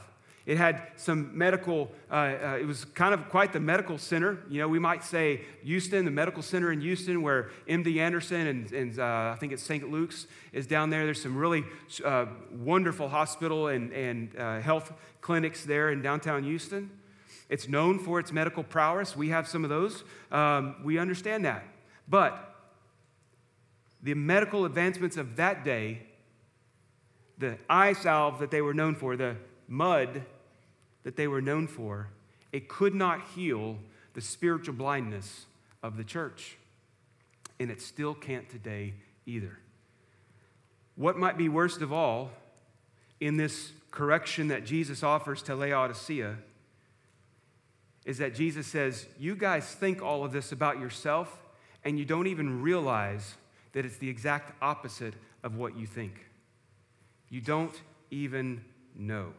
It 0.50 0.58
had 0.58 0.82
some 0.96 1.38
medical, 1.38 1.92
uh, 2.10 2.16
uh, 2.16 2.58
it 2.60 2.66
was 2.66 2.84
kind 2.84 3.14
of 3.14 3.30
quite 3.30 3.54
the 3.54 3.60
medical 3.60 4.00
center. 4.00 4.40
You 4.50 4.62
know, 4.62 4.68
we 4.68 4.80
might 4.80 5.04
say 5.04 5.42
Houston, 5.62 6.06
the 6.06 6.10
medical 6.10 6.42
center 6.42 6.72
in 6.72 6.82
Houston, 6.82 7.22
where 7.22 7.52
MD 7.68 7.98
Anderson 7.98 8.48
and, 8.48 8.72
and 8.72 9.00
uh, 9.00 9.32
I 9.32 9.38
think 9.40 9.54
it's 9.54 9.62
St. 9.62 9.92
Luke's 9.92 10.26
is 10.52 10.66
down 10.66 10.90
there. 10.90 11.06
There's 11.06 11.22
some 11.22 11.38
really 11.38 11.66
uh, 12.04 12.26
wonderful 12.52 13.10
hospital 13.10 13.68
and, 13.68 13.94
and 13.94 14.36
uh, 14.40 14.60
health 14.60 14.92
clinics 15.22 15.66
there 15.66 15.92
in 15.92 16.02
downtown 16.02 16.44
Houston. 16.44 16.90
It's 17.48 17.68
known 17.68 18.00
for 18.00 18.20
its 18.20 18.32
medical 18.32 18.64
prowess. 18.64 19.16
We 19.16 19.30
have 19.30 19.48
some 19.48 19.64
of 19.64 19.70
those. 19.70 20.04
Um, 20.32 20.78
we 20.84 20.98
understand 20.98 21.46
that. 21.46 21.64
But 22.08 22.56
the 24.02 24.16
medical 24.16 24.66
advancements 24.66 25.16
of 25.16 25.36
that 25.36 25.64
day, 25.64 26.08
the 27.38 27.60
eye 27.70 27.94
salve 27.94 28.40
that 28.40 28.50
they 28.50 28.64
were 28.64 28.74
known 28.74 28.96
for, 28.96 29.16
the 29.16 29.36
mud 29.68 30.24
that 31.10 31.16
they 31.16 31.28
were 31.28 31.42
known 31.42 31.66
for, 31.66 32.08
it 32.52 32.70
could 32.70 32.94
not 32.94 33.30
heal 33.36 33.80
the 34.14 34.22
spiritual 34.22 34.76
blindness 34.76 35.48
of 35.82 35.98
the 35.98 36.04
church. 36.04 36.56
And 37.60 37.72
it 37.72 37.82
still 37.82 38.14
can't 38.14 38.48
today 38.48 38.94
either. 39.26 39.58
What 40.96 41.18
might 41.18 41.36
be 41.36 41.50
worst 41.50 41.82
of 41.82 41.92
all 41.92 42.30
in 43.20 43.38
this 43.38 43.72
correction 43.90 44.50
that 44.50 44.68
Jesus 44.68 45.02
offers 45.02 45.42
to 45.42 45.56
Laodicea 45.56 46.36
is 48.06 48.20
that 48.20 48.36
Jesus 48.36 48.68
says, 48.68 49.08
You 49.18 49.36
guys 49.36 49.66
think 49.66 50.04
all 50.04 50.24
of 50.24 50.32
this 50.32 50.52
about 50.52 50.80
yourself, 50.80 51.42
and 51.84 51.98
you 51.98 52.06
don't 52.06 52.28
even 52.28 52.62
realize 52.62 53.34
that 53.74 53.84
it's 53.84 53.98
the 53.98 54.10
exact 54.10 54.54
opposite 54.62 55.16
of 55.42 55.56
what 55.58 55.76
you 55.76 55.88
think. 55.88 56.28
You 57.32 57.42
don't 57.42 57.82
even 58.12 58.64
know. 58.96 59.34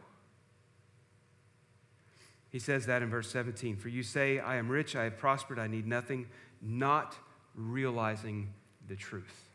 He 2.51 2.59
says 2.59 2.85
that 2.85 3.01
in 3.01 3.09
verse 3.09 3.31
17 3.31 3.77
For 3.77 3.89
you 3.89 4.03
say, 4.03 4.39
I 4.39 4.57
am 4.57 4.69
rich, 4.69 4.95
I 4.95 5.05
have 5.05 5.17
prospered, 5.17 5.57
I 5.57 5.67
need 5.67 5.87
nothing, 5.87 6.27
not 6.61 7.15
realizing 7.55 8.53
the 8.87 8.95
truth. 8.95 9.49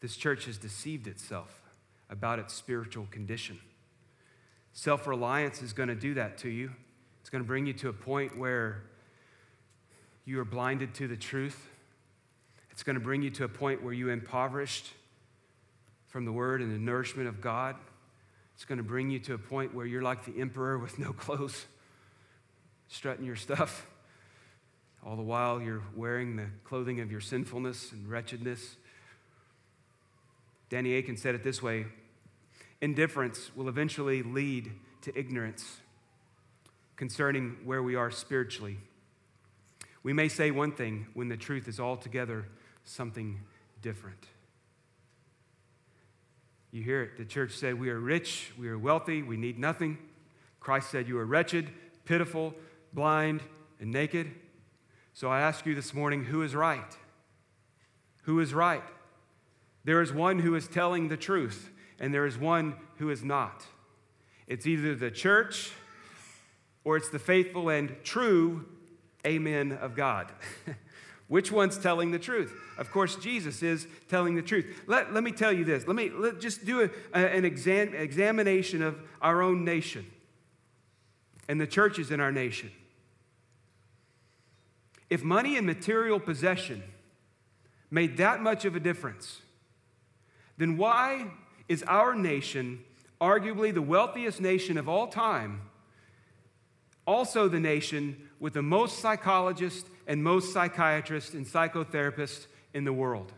This 0.00 0.16
church 0.16 0.46
has 0.46 0.58
deceived 0.58 1.06
itself 1.06 1.62
about 2.10 2.38
its 2.38 2.54
spiritual 2.54 3.06
condition. 3.10 3.58
Self 4.72 5.06
reliance 5.06 5.62
is 5.62 5.72
going 5.72 5.88
to 5.88 5.94
do 5.94 6.14
that 6.14 6.38
to 6.38 6.48
you. 6.48 6.72
It's 7.20 7.30
going 7.30 7.42
to 7.42 7.46
bring 7.46 7.66
you 7.66 7.72
to 7.74 7.88
a 7.88 7.92
point 7.92 8.36
where 8.36 8.82
you 10.24 10.40
are 10.40 10.44
blinded 10.44 10.94
to 10.94 11.08
the 11.08 11.16
truth. 11.16 11.68
It's 12.70 12.82
going 12.82 12.94
to 12.94 13.00
bring 13.00 13.22
you 13.22 13.30
to 13.30 13.44
a 13.44 13.48
point 13.48 13.82
where 13.82 13.92
you're 13.92 14.10
impoverished 14.10 14.92
from 16.08 16.24
the 16.24 16.32
word 16.32 16.60
and 16.60 16.72
the 16.72 16.78
nourishment 16.78 17.28
of 17.28 17.40
God. 17.40 17.76
It's 18.54 18.64
going 18.64 18.78
to 18.78 18.84
bring 18.84 19.10
you 19.10 19.18
to 19.20 19.34
a 19.34 19.38
point 19.38 19.74
where 19.74 19.86
you're 19.86 20.02
like 20.02 20.24
the 20.24 20.40
emperor 20.40 20.78
with 20.78 20.98
no 20.98 21.12
clothes, 21.12 21.66
strutting 22.88 23.24
your 23.24 23.36
stuff. 23.36 23.86
All 25.04 25.16
the 25.16 25.22
while, 25.22 25.60
you're 25.60 25.82
wearing 25.94 26.36
the 26.36 26.46
clothing 26.64 27.00
of 27.00 27.10
your 27.10 27.20
sinfulness 27.20 27.92
and 27.92 28.08
wretchedness. 28.08 28.76
Danny 30.70 30.96
Akin 30.96 31.16
said 31.16 31.34
it 31.34 31.42
this 31.42 31.62
way 31.62 31.86
Indifference 32.80 33.50
will 33.54 33.68
eventually 33.68 34.22
lead 34.22 34.72
to 35.02 35.18
ignorance 35.18 35.80
concerning 36.96 37.56
where 37.64 37.82
we 37.82 37.94
are 37.94 38.10
spiritually. 38.10 38.78
We 40.02 40.12
may 40.12 40.28
say 40.28 40.50
one 40.50 40.72
thing 40.72 41.06
when 41.14 41.28
the 41.28 41.36
truth 41.36 41.66
is 41.66 41.80
altogether 41.80 42.46
something 42.84 43.40
different. 43.82 44.26
You 46.74 46.82
hear 46.82 47.04
it. 47.04 47.16
The 47.16 47.24
church 47.24 47.52
said, 47.52 47.78
We 47.78 47.88
are 47.90 48.00
rich, 48.00 48.50
we 48.58 48.66
are 48.66 48.76
wealthy, 48.76 49.22
we 49.22 49.36
need 49.36 49.60
nothing. 49.60 49.96
Christ 50.58 50.90
said, 50.90 51.06
You 51.06 51.16
are 51.20 51.24
wretched, 51.24 51.70
pitiful, 52.04 52.52
blind, 52.92 53.42
and 53.78 53.92
naked. 53.92 54.32
So 55.12 55.30
I 55.30 55.38
ask 55.38 55.64
you 55.66 55.76
this 55.76 55.94
morning, 55.94 56.24
who 56.24 56.42
is 56.42 56.52
right? 56.52 56.98
Who 58.22 58.40
is 58.40 58.52
right? 58.52 58.82
There 59.84 60.02
is 60.02 60.12
one 60.12 60.40
who 60.40 60.56
is 60.56 60.66
telling 60.66 61.06
the 61.06 61.16
truth 61.16 61.70
and 62.00 62.12
there 62.12 62.26
is 62.26 62.36
one 62.36 62.74
who 62.96 63.08
is 63.08 63.22
not. 63.22 63.64
It's 64.48 64.66
either 64.66 64.96
the 64.96 65.12
church 65.12 65.70
or 66.82 66.96
it's 66.96 67.08
the 67.08 67.20
faithful 67.20 67.68
and 67.68 67.94
true 68.02 68.64
amen 69.24 69.78
of 69.80 69.94
God. 69.94 70.32
Which 71.28 71.50
one's 71.50 71.78
telling 71.78 72.10
the 72.10 72.18
truth? 72.18 72.52
Of 72.76 72.90
course, 72.90 73.16
Jesus 73.16 73.62
is 73.62 73.86
telling 74.08 74.34
the 74.34 74.42
truth. 74.42 74.82
Let, 74.86 75.14
let 75.14 75.24
me 75.24 75.32
tell 75.32 75.52
you 75.52 75.64
this. 75.64 75.86
Let 75.86 75.96
me 75.96 76.10
let, 76.10 76.40
just 76.40 76.66
do 76.66 76.82
a, 76.82 77.16
an 77.16 77.44
exam, 77.44 77.94
examination 77.94 78.82
of 78.82 79.00
our 79.22 79.42
own 79.42 79.64
nation 79.64 80.06
and 81.48 81.60
the 81.60 81.66
churches 81.66 82.10
in 82.10 82.20
our 82.20 82.32
nation. 82.32 82.70
If 85.08 85.22
money 85.22 85.56
and 85.56 85.66
material 85.66 86.18
possession 86.18 86.82
made 87.90 88.16
that 88.16 88.40
much 88.42 88.64
of 88.64 88.74
a 88.76 88.80
difference, 88.80 89.40
then 90.56 90.76
why 90.76 91.30
is 91.68 91.82
our 91.84 92.14
nation, 92.14 92.80
arguably 93.20 93.72
the 93.72 93.82
wealthiest 93.82 94.40
nation 94.40 94.76
of 94.76 94.88
all 94.88 95.06
time, 95.06 95.62
also 97.06 97.48
the 97.48 97.60
nation 97.60 98.23
with 98.40 98.54
the 98.54 98.62
most 98.62 98.98
psychologists 98.98 99.88
and 100.06 100.22
most 100.22 100.52
psychiatrists 100.52 101.34
and 101.34 101.46
psychotherapists 101.46 102.46
in 102.72 102.84
the 102.84 102.92
world. 102.92 103.32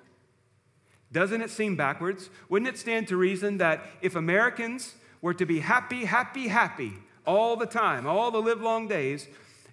Doesn't 1.13 1.41
it 1.41 1.51
seem 1.51 1.77
backwards? 1.77 2.31
Wouldn't 2.49 2.69
it 2.69 2.79
stand 2.79 3.09
to 3.09 3.17
reason 3.17 3.59
that 3.59 3.83
if 4.03 4.17
Americans 4.17 4.95
were 5.21 5.35
to 5.35 5.47
be 5.47 5.61
happy, 5.61 6.05
happy, 6.05 6.49
happy 6.49 6.95
all 7.27 7.57
the 7.57 7.67
time, 7.67 8.07
all 8.07 8.31
the 8.31 8.41
livelong 8.41 8.89
days, 8.89 9.29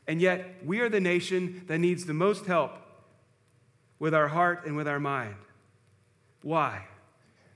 and 0.08 0.22
yet 0.22 0.58
we 0.64 0.80
are 0.80 0.90
the 0.90 1.00
nation 1.00 1.64
that 1.68 1.80
needs 1.80 2.06
the 2.06 2.14
most 2.14 2.46
help 2.46 2.72
with 4.00 4.14
our 4.14 4.28
heart 4.28 4.66
and 4.66 4.76
with 4.76 4.88
our 4.88 5.00
mind? 5.00 5.36
Why? 6.42 6.84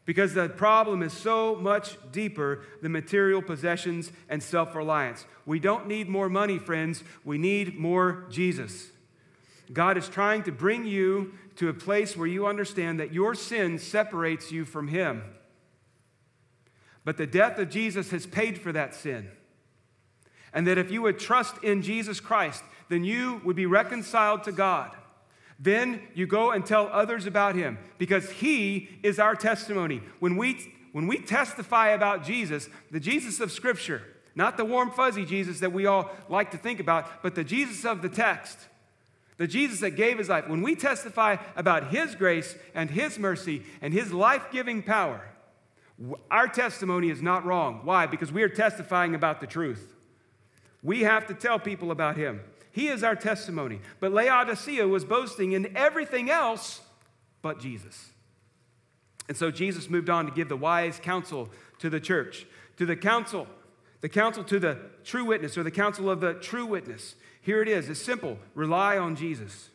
Because 0.08 0.34
the 0.34 0.48
problem 0.48 1.04
is 1.04 1.12
so 1.12 1.58
much 1.58 1.98
deeper 2.14 2.64
than 2.82 2.94
material 2.94 3.42
possessions 3.42 4.10
and 4.30 4.42
self 4.42 4.74
reliance. 4.74 5.26
We 5.46 5.60
don't 5.60 5.86
need 5.86 6.08
more 6.08 6.30
money, 6.30 6.58
friends. 6.58 7.04
We 7.26 7.38
need 7.38 7.78
more 7.78 8.26
Jesus. 8.30 8.88
God 9.72 9.98
is 9.98 10.08
trying 10.08 10.44
to 10.44 10.52
bring 10.54 10.86
you 10.86 11.34
to 11.58 11.68
a 11.68 11.74
place 11.74 12.16
where 12.16 12.26
you 12.26 12.48
understand 12.48 13.02
that 13.02 13.12
your 13.12 13.36
sin 13.36 13.78
separates 13.78 14.50
you 14.50 14.64
from 14.64 14.88
Him. 14.88 15.24
But 17.04 17.18
the 17.18 17.28
death 17.28 17.60
of 17.60 17.70
Jesus 17.70 18.10
has 18.12 18.26
paid 18.26 18.62
for 18.62 18.72
that 18.72 18.96
sin. 18.96 19.30
And 20.54 20.66
that 20.68 20.78
if 20.78 20.90
you 20.90 21.02
would 21.02 21.20
trust 21.20 21.62
in 21.66 21.82
Jesus 21.82 22.22
Christ, 22.22 22.64
then 22.88 23.04
you 23.04 23.42
would 23.44 23.58
be 23.58 23.66
reconciled 23.66 24.46
to 24.46 24.54
God. 24.54 24.96
Then 25.60 26.02
you 26.14 26.28
go 26.28 26.52
and 26.52 26.66
tell 26.66 26.88
others 26.88 27.26
about 27.26 27.56
him 27.56 27.80
because 27.98 28.30
he 28.30 28.90
is 29.02 29.20
our 29.20 29.36
testimony. 29.36 30.02
When 30.20 30.38
we, 30.38 30.74
when 30.92 31.08
we 31.08 31.18
testify 31.20 31.90
about 31.90 32.24
Jesus, 32.24 32.70
the 32.92 33.00
Jesus 33.00 33.40
of 33.40 33.52
Scripture, 33.52 34.04
not 34.36 34.56
the 34.56 34.66
warm, 34.66 34.92
fuzzy 34.92 35.26
Jesus 35.26 35.60
that 35.62 35.74
we 35.74 35.88
all 35.88 36.12
like 36.30 36.52
to 36.52 36.58
think 36.58 36.80
about, 36.80 37.24
but 37.24 37.34
the 37.34 37.44
Jesus 37.44 37.86
of 37.86 38.04
the 38.04 38.10
text, 38.10 38.60
the 39.38 39.48
Jesus 39.48 39.80
that 39.80 39.92
gave 39.92 40.20
his 40.20 40.30
life. 40.30 40.48
When 40.48 40.62
we 40.62 40.76
testify 40.76 41.38
about 41.56 41.90
his 41.90 42.14
grace 42.14 42.56
and 42.76 42.92
his 42.92 43.18
mercy 43.18 43.64
and 43.82 43.94
his 43.94 44.14
life 44.14 44.48
giving 44.52 44.84
power, 44.84 45.22
our 46.30 46.48
testimony 46.48 47.10
is 47.10 47.22
not 47.22 47.46
wrong. 47.46 47.82
Why? 47.84 48.06
Because 48.06 48.32
we 48.32 48.44
are 48.44 48.50
testifying 48.50 49.16
about 49.16 49.42
the 49.42 49.48
truth. 49.48 49.96
We 50.84 51.02
have 51.02 51.26
to 51.28 51.34
tell 51.34 51.58
people 51.58 51.90
about 51.90 52.18
him. 52.18 52.42
He 52.78 52.90
is 52.90 53.04
our 53.04 53.16
testimony. 53.16 53.80
But 54.00 54.12
Laodicea 54.12 54.88
was 54.88 55.04
boasting 55.04 55.54
in 55.54 55.76
everything 55.76 56.30
else 56.30 56.82
but 57.42 57.60
Jesus. 57.60 58.12
And 59.28 59.36
so 59.36 59.50
Jesus 59.50 59.90
moved 59.90 60.12
on 60.12 60.28
to 60.28 60.32
give 60.32 60.48
the 60.48 60.56
wise 60.56 61.00
counsel 61.00 61.50
to 61.80 61.90
the 61.90 62.00
church. 62.00 62.46
To 62.76 62.86
the 62.86 62.96
council, 62.96 63.48
the 64.02 64.10
counsel 64.10 64.44
to 64.44 64.60
the 64.60 64.78
true 65.04 65.26
witness 65.26 65.58
or 65.58 65.64
the 65.64 65.72
counsel 65.72 66.08
of 66.08 66.22
the 66.22 66.36
true 66.36 66.68
witness. 66.68 67.16
Here 67.42 67.64
it 67.64 67.68
is. 67.68 67.90
It's 67.90 68.00
simple. 68.00 68.38
Rely 68.54 69.00
on 69.00 69.16
Jesus. 69.16 69.70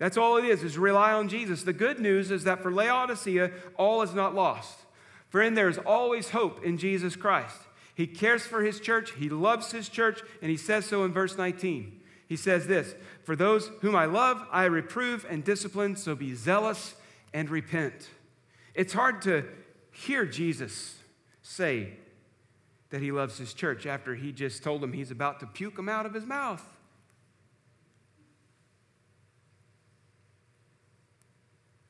That's 0.00 0.16
all 0.16 0.38
it 0.38 0.44
is, 0.44 0.64
is 0.64 0.76
rely 0.76 1.12
on 1.12 1.28
Jesus. 1.28 1.62
The 1.62 1.72
good 1.72 2.00
news 2.00 2.32
is 2.32 2.42
that 2.42 2.64
for 2.64 2.72
Laodicea, 2.72 3.52
all 3.76 4.02
is 4.02 4.12
not 4.12 4.34
lost. 4.34 4.76
Friend, 5.28 5.56
there 5.56 5.68
is 5.68 5.78
always 5.78 6.30
hope 6.30 6.64
in 6.64 6.78
Jesus 6.78 7.14
Christ. 7.14 7.60
He 7.94 8.08
cares 8.08 8.44
for 8.44 8.64
his 8.64 8.80
church, 8.80 9.12
he 9.12 9.28
loves 9.28 9.70
his 9.70 9.88
church, 9.88 10.20
and 10.42 10.50
he 10.50 10.56
says 10.56 10.84
so 10.84 11.04
in 11.04 11.12
verse 11.12 11.38
19. 11.38 11.97
He 12.28 12.36
says 12.36 12.66
this 12.66 12.94
For 13.24 13.34
those 13.34 13.68
whom 13.80 13.96
I 13.96 14.04
love, 14.04 14.46
I 14.52 14.66
reprove 14.66 15.26
and 15.28 15.42
discipline, 15.42 15.96
so 15.96 16.14
be 16.14 16.34
zealous 16.34 16.94
and 17.32 17.50
repent. 17.50 18.10
It's 18.74 18.92
hard 18.92 19.22
to 19.22 19.44
hear 19.90 20.24
Jesus 20.24 20.96
say 21.42 21.94
that 22.90 23.02
he 23.02 23.10
loves 23.10 23.38
his 23.38 23.54
church 23.54 23.86
after 23.86 24.14
he 24.14 24.30
just 24.32 24.62
told 24.62 24.82
them 24.82 24.92
he's 24.92 25.10
about 25.10 25.40
to 25.40 25.46
puke 25.46 25.76
them 25.76 25.88
out 25.88 26.06
of 26.06 26.14
his 26.14 26.24
mouth. 26.24 26.62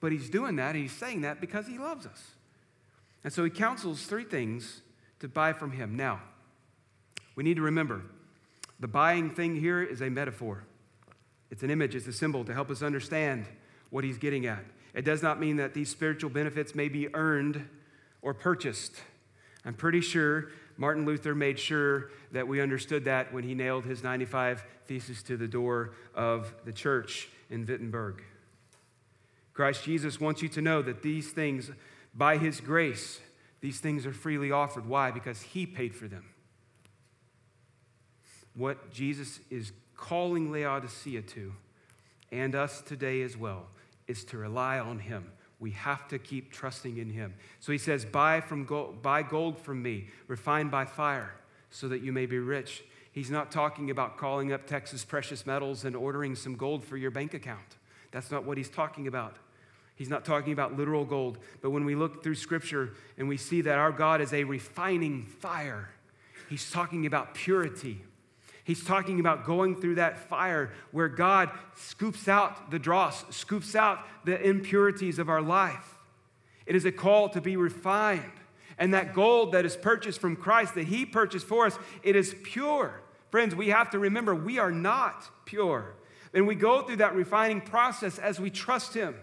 But 0.00 0.12
he's 0.12 0.30
doing 0.30 0.56
that, 0.56 0.74
and 0.74 0.82
he's 0.82 0.92
saying 0.92 1.22
that 1.22 1.40
because 1.40 1.66
he 1.66 1.76
loves 1.76 2.06
us. 2.06 2.22
And 3.24 3.32
so 3.32 3.42
he 3.42 3.50
counsels 3.50 4.04
three 4.04 4.24
things 4.24 4.82
to 5.18 5.28
buy 5.28 5.52
from 5.52 5.72
him. 5.72 5.96
Now, 5.96 6.20
we 7.34 7.42
need 7.42 7.56
to 7.56 7.62
remember 7.62 8.02
the 8.80 8.88
buying 8.88 9.30
thing 9.30 9.56
here 9.56 9.82
is 9.82 10.00
a 10.00 10.10
metaphor, 10.10 10.64
it's 11.50 11.62
an 11.62 11.70
image, 11.70 11.94
it's 11.94 12.06
a 12.06 12.12
symbol 12.12 12.44
to 12.44 12.54
help 12.54 12.70
us 12.70 12.82
understand 12.82 13.46
what 13.90 14.04
he's 14.04 14.18
getting 14.18 14.46
at. 14.46 14.64
It 14.94 15.04
does 15.04 15.22
not 15.22 15.40
mean 15.40 15.56
that 15.56 15.74
these 15.74 15.88
spiritual 15.88 16.30
benefits 16.30 16.74
may 16.74 16.88
be 16.88 17.12
earned 17.14 17.68
or 18.22 18.34
purchased. 18.34 19.00
I'm 19.64 19.74
pretty 19.74 20.00
sure 20.00 20.50
Martin 20.76 21.04
Luther 21.04 21.34
made 21.34 21.58
sure 21.58 22.10
that 22.32 22.46
we 22.46 22.60
understood 22.60 23.04
that 23.06 23.32
when 23.32 23.44
he 23.44 23.54
nailed 23.54 23.84
his 23.84 24.02
95 24.02 24.64
Theses 24.86 25.22
to 25.24 25.36
the 25.36 25.48
door 25.48 25.92
of 26.14 26.54
the 26.64 26.72
church 26.72 27.28
in 27.50 27.66
Wittenberg. 27.66 28.22
Christ 29.52 29.84
Jesus 29.84 30.20
wants 30.20 30.40
you 30.40 30.48
to 30.50 30.62
know 30.62 30.82
that 30.82 31.02
these 31.02 31.30
things, 31.30 31.70
by 32.14 32.38
his 32.38 32.60
grace, 32.60 33.20
these 33.60 33.80
things 33.80 34.06
are 34.06 34.12
freely 34.12 34.52
offered. 34.52 34.86
Why? 34.86 35.10
Because 35.10 35.42
he 35.42 35.66
paid 35.66 35.94
for 35.94 36.06
them 36.06 36.24
what 38.58 38.90
Jesus 38.90 39.40
is 39.50 39.72
calling 39.96 40.52
Laodicea 40.52 41.22
to, 41.22 41.54
and 42.30 42.54
us 42.54 42.82
today 42.82 43.22
as 43.22 43.36
well, 43.36 43.66
is 44.06 44.24
to 44.24 44.36
rely 44.36 44.78
on 44.78 44.98
Him. 44.98 45.32
We 45.60 45.70
have 45.70 46.06
to 46.08 46.18
keep 46.18 46.52
trusting 46.52 46.98
in 46.98 47.10
Him. 47.10 47.34
So 47.60 47.72
He 47.72 47.78
says, 47.78 48.04
buy, 48.04 48.40
from 48.40 48.64
gold, 48.64 49.00
buy 49.00 49.22
gold 49.22 49.58
from 49.58 49.82
me, 49.82 50.08
refined 50.26 50.70
by 50.70 50.84
fire, 50.84 51.34
so 51.70 51.88
that 51.88 52.02
you 52.02 52.12
may 52.12 52.26
be 52.26 52.38
rich. 52.38 52.84
He's 53.12 53.30
not 53.30 53.50
talking 53.50 53.90
about 53.90 54.18
calling 54.18 54.52
up 54.52 54.66
Texas 54.66 55.04
Precious 55.04 55.46
Metals 55.46 55.84
and 55.84 55.96
ordering 55.96 56.34
some 56.34 56.56
gold 56.56 56.84
for 56.84 56.96
your 56.96 57.10
bank 57.10 57.34
account. 57.34 57.76
That's 58.10 58.30
not 58.30 58.44
what 58.44 58.56
He's 58.56 58.68
talking 58.68 59.06
about. 59.06 59.36
He's 59.96 60.08
not 60.08 60.24
talking 60.24 60.52
about 60.52 60.76
literal 60.76 61.04
gold. 61.04 61.38
But 61.60 61.70
when 61.70 61.84
we 61.84 61.96
look 61.96 62.22
through 62.22 62.36
Scripture 62.36 62.94
and 63.16 63.28
we 63.28 63.36
see 63.36 63.62
that 63.62 63.78
our 63.78 63.90
God 63.90 64.20
is 64.20 64.32
a 64.32 64.44
refining 64.44 65.24
fire, 65.24 65.90
He's 66.48 66.70
talking 66.70 67.04
about 67.06 67.34
purity. 67.34 68.02
He's 68.68 68.84
talking 68.84 69.18
about 69.18 69.46
going 69.46 69.80
through 69.80 69.94
that 69.94 70.28
fire 70.28 70.70
where 70.92 71.08
God 71.08 71.48
scoops 71.74 72.28
out 72.28 72.70
the 72.70 72.78
dross, 72.78 73.24
scoops 73.34 73.74
out 73.74 74.00
the 74.26 74.38
impurities 74.38 75.18
of 75.18 75.30
our 75.30 75.40
life. 75.40 75.94
It 76.66 76.76
is 76.76 76.84
a 76.84 76.92
call 76.92 77.30
to 77.30 77.40
be 77.40 77.56
refined. 77.56 78.30
And 78.78 78.92
that 78.92 79.14
gold 79.14 79.52
that 79.52 79.64
is 79.64 79.74
purchased 79.74 80.20
from 80.20 80.36
Christ, 80.36 80.74
that 80.74 80.84
He 80.84 81.06
purchased 81.06 81.46
for 81.46 81.64
us, 81.64 81.78
it 82.02 82.14
is 82.14 82.34
pure. 82.42 83.00
Friends, 83.30 83.54
we 83.54 83.68
have 83.68 83.88
to 83.92 83.98
remember 83.98 84.34
we 84.34 84.58
are 84.58 84.70
not 84.70 85.30
pure. 85.46 85.94
And 86.34 86.46
we 86.46 86.54
go 86.54 86.82
through 86.82 86.96
that 86.96 87.14
refining 87.14 87.62
process 87.62 88.18
as 88.18 88.38
we 88.38 88.50
trust 88.50 88.92
Him. 88.92 89.14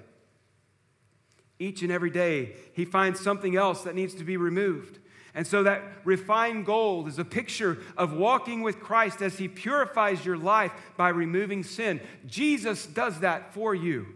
Each 1.60 1.84
and 1.84 1.92
every 1.92 2.10
day, 2.10 2.56
He 2.74 2.84
finds 2.84 3.20
something 3.20 3.56
else 3.56 3.84
that 3.84 3.94
needs 3.94 4.16
to 4.16 4.24
be 4.24 4.38
removed. 4.38 4.98
And 5.36 5.46
so 5.46 5.64
that 5.64 5.84
refined 6.06 6.66
gold 6.66 7.10
is 7.10 7.20
a 7.20 7.26
picture 7.26 7.80
of 7.98 8.14
walking 8.14 8.62
with 8.62 8.80
Christ 8.80 9.22
as 9.22 9.38
he 9.38 9.50
purifies 9.50 10.26
your 10.26 10.38
life 10.38 10.72
by 10.96 11.10
removing 11.10 11.62
sin. 11.62 12.00
Jesus 12.26 12.86
does 12.86 13.20
that 13.20 13.54
for 13.54 13.76
you. 13.76 14.08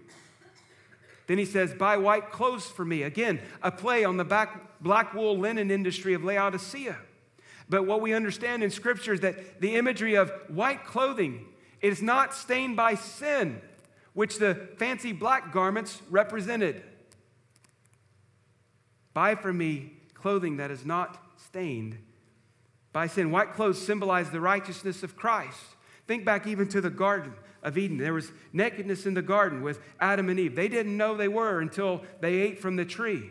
Then 1.28 1.38
he 1.38 1.44
says, 1.44 1.74
Buy 1.74 1.98
white 1.98 2.32
clothes 2.32 2.66
for 2.66 2.86
me. 2.86 3.04
Again, 3.04 3.42
a 3.62 3.70
play 3.70 4.06
on 4.06 4.16
the 4.16 4.24
back, 4.24 4.82
black 4.82 5.14
wool 5.14 5.38
linen 5.38 5.70
industry 5.70 6.14
of 6.14 6.24
Laodicea. 6.24 6.98
But 7.68 7.86
what 7.86 8.02
we 8.02 8.14
understand 8.14 8.64
in 8.64 8.72
Scripture 8.72 9.14
is 9.14 9.20
that 9.20 9.60
the 9.60 9.76
imagery 9.76 10.16
of 10.16 10.32
white 10.48 10.86
clothing 10.86 11.46
is 11.82 12.02
not 12.02 12.34
stained 12.34 12.78
by 12.78 12.96
sin, 12.96 13.62
which 14.14 14.40
the 14.40 14.70
fancy 14.78 15.12
black 15.12 15.52
garments 15.52 16.02
represented. 16.10 16.82
Buy 19.14 19.36
for 19.36 19.52
me 19.52 19.99
clothing 20.22 20.58
that 20.58 20.72
is 20.72 20.86
not 20.86 21.24
stained 21.38 21.98
by 22.92 23.08
sin. 23.08 23.32
White 23.32 23.54
clothes 23.54 23.82
symbolize 23.82 24.30
the 24.30 24.42
righteousness 24.42 25.04
of 25.04 25.16
Christ. 25.16 25.60
Think 26.08 26.26
back 26.26 26.48
even 26.48 26.68
to 26.70 26.82
the 26.82 26.90
Garden 26.90 27.34
of 27.62 27.78
Eden. 27.78 27.98
There 27.98 28.14
was 28.14 28.32
nakedness 28.54 29.06
in 29.06 29.14
the 29.14 29.22
garden 29.22 29.62
with 29.62 29.80
Adam 30.00 30.30
and 30.30 30.40
Eve. 30.40 30.56
They 30.56 30.68
didn't 30.68 30.98
know 30.98 31.16
they 31.16 31.28
were 31.28 31.60
until 31.60 32.02
they 32.22 32.36
ate 32.36 32.60
from 32.60 32.76
the 32.76 32.86
tree. 32.86 33.30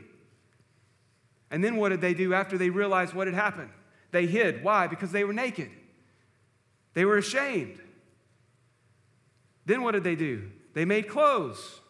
And 1.50 1.64
then 1.64 1.76
what 1.76 1.90
did 1.90 2.00
they 2.00 2.14
do 2.14 2.34
after 2.34 2.58
they 2.58 2.70
realized 2.70 3.14
what 3.14 3.26
had 3.26 3.34
happened? 3.34 3.70
They 4.10 4.26
hid. 4.26 4.62
Why? 4.62 4.86
Because 4.86 5.12
they 5.12 5.24
were 5.24 5.32
naked. 5.32 5.70
They 6.94 7.04
were 7.04 7.18
ashamed. 7.18 7.80
Then 9.64 9.82
what 9.82 9.92
did 9.92 10.04
they 10.04 10.16
do? 10.16 10.50
They 10.74 10.84
made 10.84 11.08
clothes. 11.08 11.80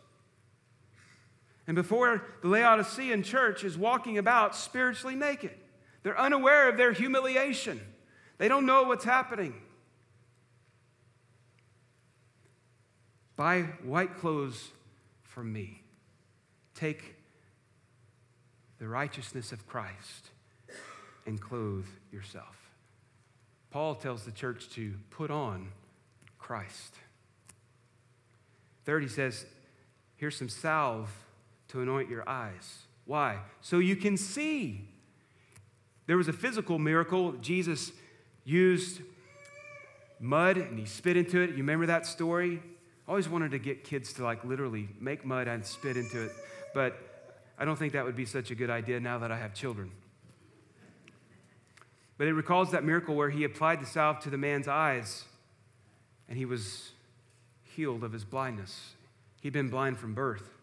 And 1.68 1.74
before 1.74 2.24
the 2.40 2.48
Laodicean 2.48 3.22
church 3.22 3.62
is 3.62 3.76
walking 3.76 4.16
about 4.16 4.56
spiritually 4.56 5.14
naked, 5.14 5.52
they're 6.02 6.18
unaware 6.18 6.70
of 6.70 6.78
their 6.78 6.92
humiliation. 6.92 7.78
They 8.38 8.48
don't 8.48 8.64
know 8.64 8.84
what's 8.84 9.04
happening. 9.04 9.54
Buy 13.36 13.62
white 13.84 14.16
clothes 14.16 14.70
from 15.22 15.52
me. 15.52 15.82
Take 16.74 17.14
the 18.78 18.88
righteousness 18.88 19.52
of 19.52 19.66
Christ 19.66 20.30
and 21.26 21.38
clothe 21.38 21.86
yourself. 22.10 22.56
Paul 23.70 23.94
tells 23.94 24.24
the 24.24 24.32
church 24.32 24.70
to 24.70 24.94
put 25.10 25.30
on 25.30 25.68
Christ. 26.38 26.94
Third, 28.86 29.02
he 29.02 29.08
says, 29.08 29.44
here's 30.16 30.36
some 30.36 30.48
salve 30.48 31.10
to 31.68 31.80
anoint 31.80 32.08
your 32.08 32.28
eyes. 32.28 32.86
Why? 33.04 33.38
So 33.60 33.78
you 33.78 33.96
can 33.96 34.16
see. 34.16 34.88
There 36.06 36.16
was 36.16 36.28
a 36.28 36.32
physical 36.32 36.78
miracle. 36.78 37.32
Jesus 37.32 37.92
used 38.44 39.00
mud 40.20 40.56
and 40.56 40.78
he 40.78 40.86
spit 40.86 41.16
into 41.16 41.40
it. 41.40 41.50
You 41.50 41.56
remember 41.56 41.86
that 41.86 42.06
story? 42.06 42.62
I 43.06 43.10
always 43.10 43.28
wanted 43.28 43.52
to 43.52 43.58
get 43.58 43.84
kids 43.84 44.12
to 44.14 44.24
like 44.24 44.44
literally 44.44 44.88
make 45.00 45.24
mud 45.24 45.48
and 45.48 45.64
spit 45.64 45.96
into 45.96 46.24
it, 46.24 46.32
but 46.74 46.98
I 47.58 47.64
don't 47.64 47.78
think 47.78 47.94
that 47.94 48.04
would 48.04 48.16
be 48.16 48.26
such 48.26 48.50
a 48.50 48.54
good 48.54 48.70
idea 48.70 49.00
now 49.00 49.18
that 49.18 49.32
I 49.32 49.38
have 49.38 49.54
children. 49.54 49.90
But 52.18 52.26
it 52.26 52.34
recalls 52.34 52.72
that 52.72 52.84
miracle 52.84 53.14
where 53.14 53.30
he 53.30 53.44
applied 53.44 53.80
the 53.80 53.86
salve 53.86 54.20
to 54.20 54.30
the 54.30 54.36
man's 54.36 54.68
eyes 54.68 55.24
and 56.28 56.36
he 56.36 56.44
was 56.44 56.90
healed 57.62 58.04
of 58.04 58.12
his 58.12 58.24
blindness. 58.24 58.92
He'd 59.40 59.52
been 59.52 59.70
blind 59.70 59.98
from 59.98 60.14
birth. 60.14 60.57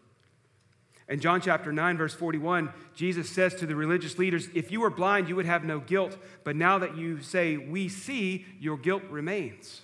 In 1.08 1.20
John 1.20 1.40
chapter 1.40 1.72
9, 1.72 1.96
verse 1.96 2.14
41, 2.14 2.72
Jesus 2.94 3.30
says 3.30 3.54
to 3.56 3.66
the 3.66 3.76
religious 3.76 4.18
leaders, 4.18 4.48
If 4.54 4.72
you 4.72 4.80
were 4.80 4.90
blind, 4.90 5.28
you 5.28 5.36
would 5.36 5.46
have 5.46 5.64
no 5.64 5.78
guilt. 5.78 6.16
But 6.42 6.56
now 6.56 6.78
that 6.78 6.96
you 6.96 7.22
say, 7.22 7.56
We 7.56 7.88
see, 7.88 8.44
your 8.58 8.76
guilt 8.76 9.04
remains. 9.08 9.82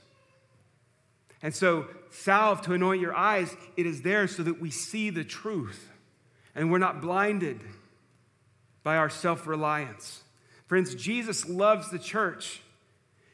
And 1.41 1.55
so, 1.55 1.87
salve 2.11 2.63
to 2.63 2.73
anoint 2.73 3.01
your 3.01 3.15
eyes, 3.15 3.57
it 3.77 3.87
is 3.87 4.03
there 4.03 4.27
so 4.27 4.43
that 4.43 4.61
we 4.61 4.71
see 4.71 5.11
the 5.11 5.25
truth 5.25 5.89
and 6.55 6.71
we're 6.71 6.79
not 6.79 7.01
blinded 7.01 7.61
by 8.83 8.97
our 8.97 9.11
self 9.11 9.47
reliance. 9.47 10.23
Friends, 10.67 10.95
Jesus 10.95 11.49
loves 11.49 11.91
the 11.91 11.99
church. 11.99 12.63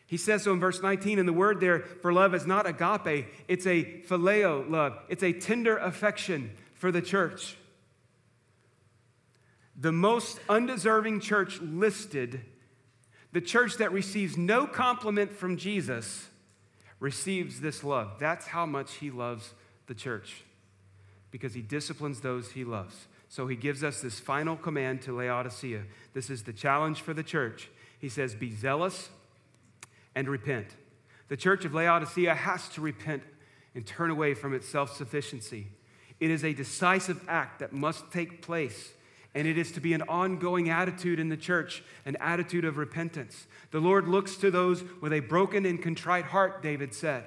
He 0.06 0.16
says 0.16 0.44
so 0.44 0.52
in 0.52 0.60
verse 0.60 0.82
19, 0.82 1.18
and 1.18 1.28
the 1.28 1.34
word 1.34 1.60
there 1.60 1.80
for 1.80 2.12
love 2.12 2.34
is 2.34 2.46
not 2.46 2.66
agape, 2.66 3.26
it's 3.46 3.66
a 3.66 3.84
phileo 4.08 4.68
love, 4.68 4.98
it's 5.08 5.22
a 5.22 5.32
tender 5.32 5.76
affection 5.76 6.50
for 6.74 6.90
the 6.90 7.02
church. 7.02 7.56
The 9.80 9.92
most 9.92 10.40
undeserving 10.48 11.20
church 11.20 11.60
listed, 11.60 12.40
the 13.32 13.40
church 13.40 13.76
that 13.76 13.92
receives 13.92 14.36
no 14.36 14.66
compliment 14.66 15.32
from 15.32 15.56
Jesus, 15.56 16.28
receives 17.00 17.60
this 17.60 17.84
love. 17.84 18.16
That's 18.18 18.48
how 18.48 18.66
much 18.66 18.94
he 18.94 19.10
loves 19.10 19.54
the 19.86 19.94
church 19.94 20.42
because 21.30 21.54
he 21.54 21.62
disciplines 21.62 22.20
those 22.20 22.52
he 22.52 22.64
loves. 22.64 23.06
So 23.28 23.46
he 23.46 23.56
gives 23.56 23.84
us 23.84 24.00
this 24.00 24.18
final 24.18 24.56
command 24.56 25.02
to 25.02 25.16
Laodicea. 25.16 25.82
This 26.14 26.30
is 26.30 26.42
the 26.42 26.52
challenge 26.52 27.02
for 27.02 27.12
the 27.12 27.22
church. 27.22 27.68
He 27.98 28.08
says, 28.08 28.34
Be 28.34 28.54
zealous 28.54 29.10
and 30.14 30.28
repent. 30.28 30.68
The 31.28 31.36
church 31.36 31.64
of 31.64 31.74
Laodicea 31.74 32.34
has 32.34 32.68
to 32.70 32.80
repent 32.80 33.22
and 33.74 33.86
turn 33.86 34.10
away 34.10 34.34
from 34.34 34.54
its 34.54 34.66
self 34.66 34.96
sufficiency. 34.96 35.68
It 36.20 36.30
is 36.30 36.42
a 36.42 36.54
decisive 36.54 37.22
act 37.28 37.60
that 37.60 37.72
must 37.72 38.10
take 38.10 38.42
place, 38.42 38.92
and 39.38 39.46
it 39.46 39.56
is 39.56 39.70
to 39.70 39.80
be 39.80 39.92
an 39.92 40.02
ongoing 40.02 40.68
attitude 40.68 41.20
in 41.20 41.28
the 41.28 41.36
church, 41.36 41.84
an 42.04 42.16
attitude 42.18 42.64
of 42.64 42.76
repentance. 42.76 43.46
The 43.70 43.78
Lord 43.78 44.08
looks 44.08 44.34
to 44.38 44.50
those 44.50 44.82
with 45.00 45.12
a 45.12 45.20
broken 45.20 45.64
and 45.64 45.80
contrite 45.80 46.24
heart, 46.24 46.60
David 46.60 46.92
said. 46.92 47.22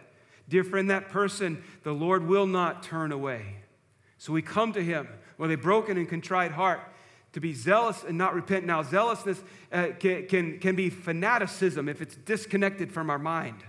Dear 0.50 0.66
friend, 0.66 0.90
that 0.90 1.08
person, 1.08 1.64
the 1.84 1.94
Lord 1.94 2.28
will 2.28 2.48
not 2.48 2.84
turn 2.84 3.14
away. 3.14 3.56
So 4.18 4.34
we 4.34 4.42
come 4.42 4.74
to 4.74 4.84
him 4.84 5.08
with 5.38 5.54
a 5.54 5.56
broken 5.56 5.98
and 5.98 6.10
contrite 6.10 6.52
heart 6.52 6.82
to 7.32 7.40
be 7.40 7.54
zealous 7.54 8.04
and 8.04 8.18
not 8.18 8.36
repent. 8.36 8.66
Now, 8.66 8.84
zealousness 8.84 9.42
uh, 9.72 9.92
can, 9.98 10.28
can, 10.28 10.60
can 10.60 10.76
be 10.76 10.90
fanaticism 10.90 11.88
if 11.88 12.02
it's 12.02 12.18
disconnected 12.18 12.92
from 12.92 13.10
our 13.10 13.20
mind. 13.20 13.64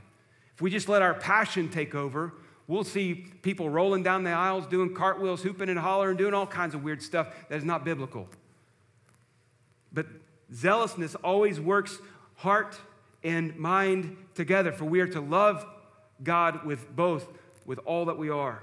If 0.52 0.60
we 0.60 0.68
just 0.68 0.88
let 0.88 1.00
our 1.00 1.14
passion 1.14 1.68
take 1.68 1.94
over, 1.94 2.34
we'll 2.66 2.84
see 2.84 3.14
people 3.42 3.68
rolling 3.68 4.02
down 4.02 4.24
the 4.24 4.30
aisles, 4.30 4.66
doing 4.66 4.94
cartwheels, 4.94 5.42
hooping 5.42 5.68
and 5.68 5.78
hollering, 5.78 6.16
doing 6.16 6.34
all 6.34 6.46
kinds 6.46 6.74
of 6.74 6.82
weird 6.82 7.02
stuff 7.02 7.28
that 7.48 7.56
is 7.56 7.64
not 7.64 7.84
biblical. 7.84 8.28
But 9.92 10.06
zealousness 10.52 11.14
always 11.16 11.60
works 11.60 11.98
heart 12.36 12.80
and 13.22 13.56
mind 13.56 14.16
together, 14.34 14.72
for 14.72 14.84
we 14.84 15.00
are 15.00 15.06
to 15.08 15.20
love 15.20 15.64
God 16.22 16.64
with 16.64 16.94
both, 16.94 17.28
with 17.66 17.78
all 17.84 18.06
that 18.06 18.18
we 18.18 18.30
are. 18.30 18.62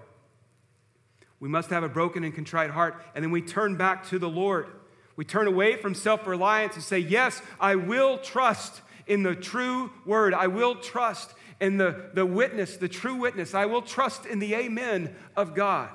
We 1.40 1.48
must 1.48 1.70
have 1.70 1.84
a 1.84 1.90
broken 1.90 2.24
and 2.24 2.34
contrite 2.34 2.72
heart, 2.72 3.02
and 3.16 3.24
then 3.24 3.32
we 3.32 3.42
turn 3.42 3.78
back 3.78 4.08
to 4.10 4.20
the 4.20 4.30
Lord. 4.30 4.68
We 5.16 5.26
turn 5.26 5.48
away 5.48 5.78
from 5.78 5.96
self 5.96 6.28
reliance 6.28 6.76
and 6.76 6.84
say, 6.84 7.00
Yes, 7.00 7.42
I 7.60 7.76
will 7.76 8.18
trust 8.18 8.82
in 9.08 9.24
the 9.24 9.36
true 9.36 9.92
word. 10.06 10.34
I 10.34 10.48
will 10.48 10.76
trust 10.76 11.34
in 11.60 11.78
the, 11.78 12.10
the 12.14 12.26
witness, 12.26 12.78
the 12.78 12.88
true 12.88 13.16
witness. 13.16 13.54
I 13.54 13.66
will 13.66 13.82
trust 13.82 14.26
in 14.26 14.40
the 14.40 14.54
amen 14.56 15.16
of 15.36 15.56
God. 15.56 15.90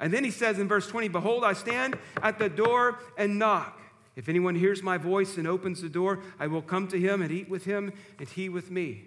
And 0.00 0.12
then 0.12 0.24
he 0.24 0.30
says 0.30 0.58
in 0.58 0.68
verse 0.68 0.86
20, 0.86 1.08
Behold, 1.08 1.44
I 1.44 1.52
stand 1.52 1.96
at 2.22 2.38
the 2.38 2.48
door 2.48 2.98
and 3.16 3.38
knock. 3.38 3.80
If 4.16 4.28
anyone 4.28 4.54
hears 4.54 4.82
my 4.82 4.98
voice 4.98 5.36
and 5.38 5.46
opens 5.48 5.80
the 5.80 5.88
door, 5.88 6.20
I 6.38 6.46
will 6.46 6.62
come 6.62 6.88
to 6.88 6.98
him 6.98 7.22
and 7.22 7.32
eat 7.32 7.48
with 7.48 7.64
him 7.64 7.92
and 8.18 8.28
he 8.28 8.48
with 8.48 8.70
me. 8.70 9.04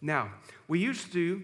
Now, 0.00 0.32
we 0.68 0.78
used 0.78 1.12
to 1.12 1.42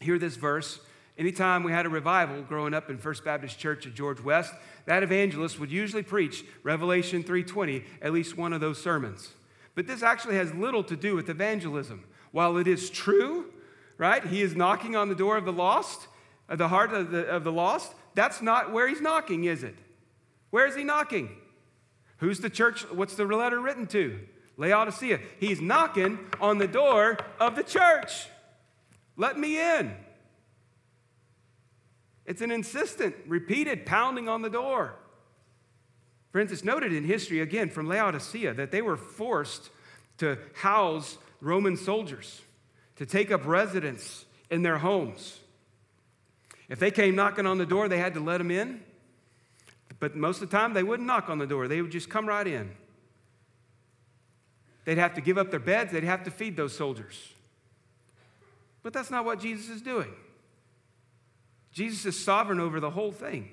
hear 0.00 0.18
this 0.18 0.36
verse 0.36 0.80
Anytime 1.18 1.62
we 1.62 1.72
had 1.72 1.84
a 1.84 1.90
revival 1.90 2.42
growing 2.42 2.72
up 2.72 2.88
in 2.88 2.96
First 2.96 3.24
Baptist 3.24 3.58
Church 3.58 3.86
at 3.86 3.94
George 3.94 4.20
West, 4.20 4.54
that 4.86 5.02
evangelist 5.02 5.60
would 5.60 5.70
usually 5.70 6.02
preach 6.02 6.44
Revelation 6.62 7.22
3:20 7.22 7.84
at 8.00 8.12
least 8.12 8.36
one 8.36 8.52
of 8.52 8.60
those 8.60 8.82
sermons. 8.82 9.34
But 9.74 9.86
this 9.86 10.02
actually 10.02 10.36
has 10.36 10.54
little 10.54 10.82
to 10.84 10.96
do 10.96 11.14
with 11.14 11.28
evangelism. 11.28 12.04
While 12.32 12.56
it 12.56 12.66
is 12.66 12.90
true, 12.90 13.46
right? 13.98 14.24
He 14.24 14.42
is 14.42 14.56
knocking 14.56 14.96
on 14.96 15.08
the 15.08 15.14
door 15.14 15.36
of 15.36 15.44
the 15.44 15.52
lost, 15.52 16.08
of 16.48 16.58
the 16.58 16.68
heart 16.68 16.92
of 16.92 17.10
the, 17.10 17.26
of 17.28 17.44
the 17.44 17.52
lost. 17.52 17.94
That's 18.14 18.42
not 18.42 18.72
where 18.72 18.88
he's 18.88 19.00
knocking, 19.00 19.44
is 19.44 19.62
it? 19.62 19.76
Where 20.50 20.66
is 20.66 20.74
he 20.74 20.84
knocking? 20.84 21.30
Who's 22.18 22.40
the 22.40 22.50
church? 22.50 22.82
What's 22.90 23.14
the 23.14 23.24
letter 23.24 23.60
written 23.60 23.86
to? 23.88 24.18
Laodicea. 24.56 25.20
He's 25.40 25.60
knocking 25.60 26.18
on 26.40 26.58
the 26.58 26.68
door 26.68 27.18
of 27.40 27.56
the 27.56 27.62
church. 27.62 28.26
Let 29.16 29.38
me 29.38 29.60
in. 29.60 29.94
It's 32.24 32.40
an 32.40 32.50
insistent, 32.50 33.14
repeated 33.26 33.84
pounding 33.84 34.28
on 34.28 34.42
the 34.42 34.50
door. 34.50 34.94
Friends, 36.30 36.52
it's 36.52 36.64
noted 36.64 36.92
in 36.92 37.04
history, 37.04 37.40
again, 37.40 37.68
from 37.68 37.88
Laodicea, 37.88 38.54
that 38.54 38.70
they 38.70 38.80
were 38.80 38.96
forced 38.96 39.70
to 40.18 40.38
house 40.54 41.18
Roman 41.42 41.76
soldiers, 41.76 42.40
to 42.96 43.04
take 43.04 43.32
up 43.32 43.44
residence 43.44 44.24
in 44.48 44.62
their 44.62 44.78
homes. 44.78 45.40
If 46.68 46.78
they 46.78 46.92
came 46.92 47.16
knocking 47.16 47.46
on 47.46 47.58
the 47.58 47.66
door, 47.66 47.88
they 47.88 47.98
had 47.98 48.14
to 48.14 48.20
let 48.20 48.38
them 48.38 48.50
in. 48.50 48.80
But 49.98 50.16
most 50.16 50.40
of 50.40 50.48
the 50.48 50.56
time, 50.56 50.72
they 50.72 50.84
wouldn't 50.84 51.06
knock 51.06 51.28
on 51.28 51.38
the 51.38 51.46
door, 51.46 51.68
they 51.68 51.82
would 51.82 51.90
just 51.90 52.08
come 52.08 52.26
right 52.26 52.46
in. 52.46 52.70
They'd 54.84 54.98
have 54.98 55.14
to 55.14 55.20
give 55.20 55.36
up 55.36 55.50
their 55.50 55.60
beds, 55.60 55.92
they'd 55.92 56.04
have 56.04 56.24
to 56.24 56.30
feed 56.30 56.56
those 56.56 56.76
soldiers. 56.76 57.32
But 58.84 58.92
that's 58.92 59.10
not 59.10 59.24
what 59.24 59.40
Jesus 59.40 59.68
is 59.68 59.82
doing. 59.82 60.12
Jesus 61.72 62.06
is 62.06 62.22
sovereign 62.22 62.60
over 62.60 62.78
the 62.78 62.90
whole 62.90 63.12
thing, 63.12 63.50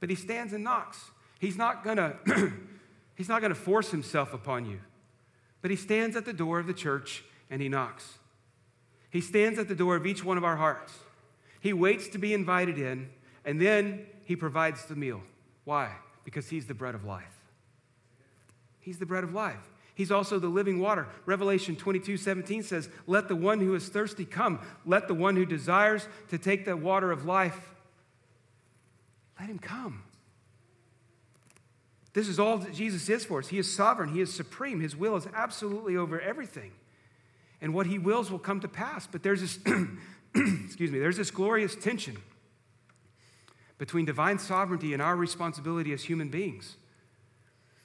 but 0.00 0.10
he 0.10 0.16
stands 0.16 0.52
and 0.52 0.64
knocks. 0.64 1.10
He's 1.38 1.56
not 1.56 1.84
gonna, 1.84 2.16
he's 3.14 3.28
not 3.28 3.42
gonna 3.42 3.54
force 3.54 3.90
himself 3.90 4.34
upon 4.34 4.66
you, 4.66 4.80
but 5.62 5.70
he 5.70 5.76
stands 5.76 6.16
at 6.16 6.24
the 6.24 6.32
door 6.32 6.58
of 6.58 6.66
the 6.66 6.74
church 6.74 7.24
and 7.50 7.60
he 7.60 7.68
knocks. 7.68 8.18
He 9.10 9.20
stands 9.20 9.58
at 9.58 9.68
the 9.68 9.74
door 9.74 9.96
of 9.96 10.06
each 10.06 10.24
one 10.24 10.36
of 10.36 10.44
our 10.44 10.56
hearts. 10.56 10.92
He 11.60 11.72
waits 11.72 12.08
to 12.08 12.18
be 12.18 12.34
invited 12.34 12.78
in, 12.78 13.10
and 13.44 13.60
then 13.60 14.06
he 14.24 14.36
provides 14.36 14.84
the 14.84 14.94
meal. 14.94 15.22
Why? 15.64 15.92
Because 16.24 16.48
he's 16.48 16.66
the 16.66 16.74
bread 16.74 16.94
of 16.94 17.04
life. 17.04 17.42
He's 18.80 18.98
the 18.98 19.06
bread 19.06 19.24
of 19.24 19.32
life. 19.32 19.70
He's 19.94 20.12
also 20.12 20.38
the 20.38 20.48
living 20.48 20.78
water. 20.78 21.08
Revelation 21.26 21.74
22 21.74 22.18
17 22.18 22.62
says, 22.62 22.88
Let 23.06 23.26
the 23.26 23.34
one 23.34 23.58
who 23.58 23.74
is 23.74 23.88
thirsty 23.88 24.24
come. 24.24 24.60
Let 24.86 25.08
the 25.08 25.14
one 25.14 25.34
who 25.34 25.44
desires 25.44 26.06
to 26.28 26.38
take 26.38 26.64
the 26.64 26.76
water 26.76 27.10
of 27.10 27.24
life, 27.24 27.74
let 29.40 29.48
him 29.48 29.58
come. 29.58 30.04
This 32.18 32.26
is 32.26 32.40
all 32.40 32.58
that 32.58 32.74
Jesus 32.74 33.08
is 33.08 33.24
for 33.24 33.38
us. 33.38 33.46
He 33.46 33.58
is 33.58 33.72
sovereign, 33.72 34.08
He 34.12 34.20
is 34.20 34.34
supreme. 34.34 34.80
His 34.80 34.96
will 34.96 35.14
is 35.14 35.28
absolutely 35.32 35.96
over 35.96 36.20
everything. 36.20 36.72
And 37.60 37.72
what 37.72 37.86
He 37.86 37.96
wills 37.96 38.28
will 38.28 38.40
come 38.40 38.58
to 38.58 38.66
pass. 38.66 39.06
But 39.06 39.22
there's 39.22 39.40
this, 39.40 39.56
excuse 40.34 40.90
me, 40.90 40.98
there's 40.98 41.16
this 41.16 41.30
glorious 41.30 41.76
tension 41.76 42.16
between 43.78 44.04
divine 44.04 44.40
sovereignty 44.40 44.94
and 44.94 45.00
our 45.00 45.14
responsibility 45.14 45.92
as 45.92 46.02
human 46.02 46.28
beings. 46.28 46.74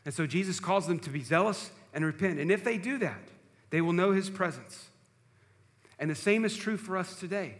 And 0.03 0.11
so 0.11 0.25
Jesus 0.25 0.59
calls 0.59 0.87
them 0.87 0.97
to 1.01 1.11
be 1.11 1.21
zealous 1.21 1.69
and 1.93 2.03
repent. 2.03 2.39
And 2.39 2.51
if 2.51 2.63
they 2.63 2.79
do 2.79 2.97
that, 2.97 3.21
they 3.69 3.81
will 3.81 3.93
know 3.93 4.13
his 4.13 4.31
presence. 4.31 4.87
And 5.99 6.09
the 6.09 6.15
same 6.15 6.43
is 6.43 6.57
true 6.57 6.77
for 6.77 6.97
us 6.97 7.19
today. 7.19 7.53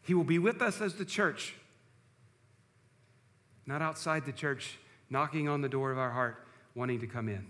He 0.00 0.14
will 0.14 0.24
be 0.24 0.38
with 0.38 0.62
us 0.62 0.80
as 0.80 0.94
the 0.94 1.04
church, 1.04 1.56
not 3.66 3.82
outside 3.82 4.24
the 4.24 4.32
church, 4.32 4.78
knocking 5.10 5.48
on 5.48 5.60
the 5.60 5.68
door 5.68 5.90
of 5.90 5.98
our 5.98 6.10
heart, 6.10 6.46
wanting 6.74 7.00
to 7.00 7.06
come 7.06 7.28
in. 7.28 7.46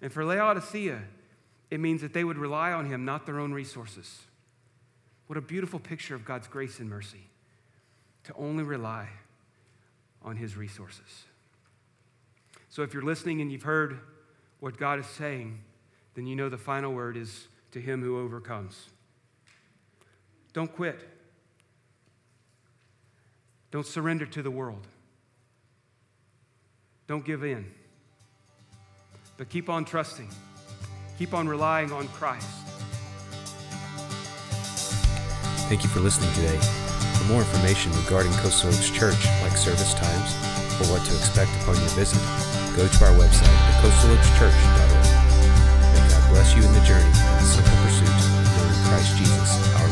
And 0.00 0.12
for 0.12 0.24
Laodicea, 0.24 1.00
it 1.70 1.80
means 1.80 2.00
that 2.00 2.12
they 2.12 2.24
would 2.24 2.38
rely 2.38 2.72
on 2.72 2.86
him, 2.86 3.04
not 3.04 3.26
their 3.26 3.38
own 3.38 3.52
resources. 3.52 4.20
What 5.26 5.36
a 5.36 5.40
beautiful 5.40 5.78
picture 5.78 6.14
of 6.14 6.24
God's 6.24 6.46
grace 6.46 6.78
and 6.78 6.88
mercy 6.88 7.26
to 8.24 8.34
only 8.34 8.62
rely 8.62 9.08
on 10.22 10.36
his 10.36 10.56
resources. 10.56 11.24
So 12.68 12.82
if 12.82 12.94
you're 12.94 13.02
listening 13.02 13.40
and 13.40 13.50
you've 13.50 13.62
heard 13.62 14.00
what 14.60 14.76
God 14.76 14.98
is 14.98 15.06
saying, 15.06 15.60
then 16.14 16.26
you 16.26 16.36
know 16.36 16.48
the 16.48 16.58
final 16.58 16.92
word 16.92 17.16
is 17.16 17.48
to 17.72 17.80
him 17.80 18.02
who 18.02 18.18
overcomes. 18.18 18.88
Don't 20.52 20.72
quit. 20.72 21.00
Don't 23.70 23.86
surrender 23.86 24.26
to 24.26 24.42
the 24.42 24.50
world. 24.50 24.86
Don't 27.06 27.24
give 27.24 27.44
in. 27.44 27.66
But 29.36 29.48
keep 29.48 29.68
on 29.68 29.84
trusting. 29.84 30.28
Keep 31.18 31.34
on 31.34 31.48
relying 31.48 31.92
on 31.92 32.08
Christ. 32.08 32.46
Thank 35.68 35.82
you 35.82 35.88
for 35.88 36.00
listening 36.00 36.32
today. 36.34 36.58
For 37.18 37.24
more 37.32 37.42
information 37.42 37.92
regarding 38.04 38.32
Coastal 38.44 38.70
Oaks 38.70 38.90
Church, 38.90 39.24
like 39.42 39.56
service 39.56 39.94
times, 39.94 40.30
or 40.80 40.90
what 40.92 41.04
to 41.06 41.12
expect 41.16 41.50
upon 41.62 41.76
your 41.76 41.92
visit, 41.94 42.20
go 42.76 42.84
to 42.88 42.98
our 43.04 43.14
website 43.16 43.48
at 43.48 43.74
coastaloakschurch.org. 43.80 45.06
May 45.94 46.02
God 46.08 46.24
bless 46.32 46.56
you 46.56 46.62
in 46.64 46.72
the 46.72 46.84
journey 46.84 47.08
in 47.08 47.36
the 47.38 47.48
simple 47.48 47.76
pursuit 47.84 48.08
of 48.08 48.46
knowing 48.56 48.78
Christ 48.88 49.16
Jesus, 49.16 49.50
our 49.80 49.91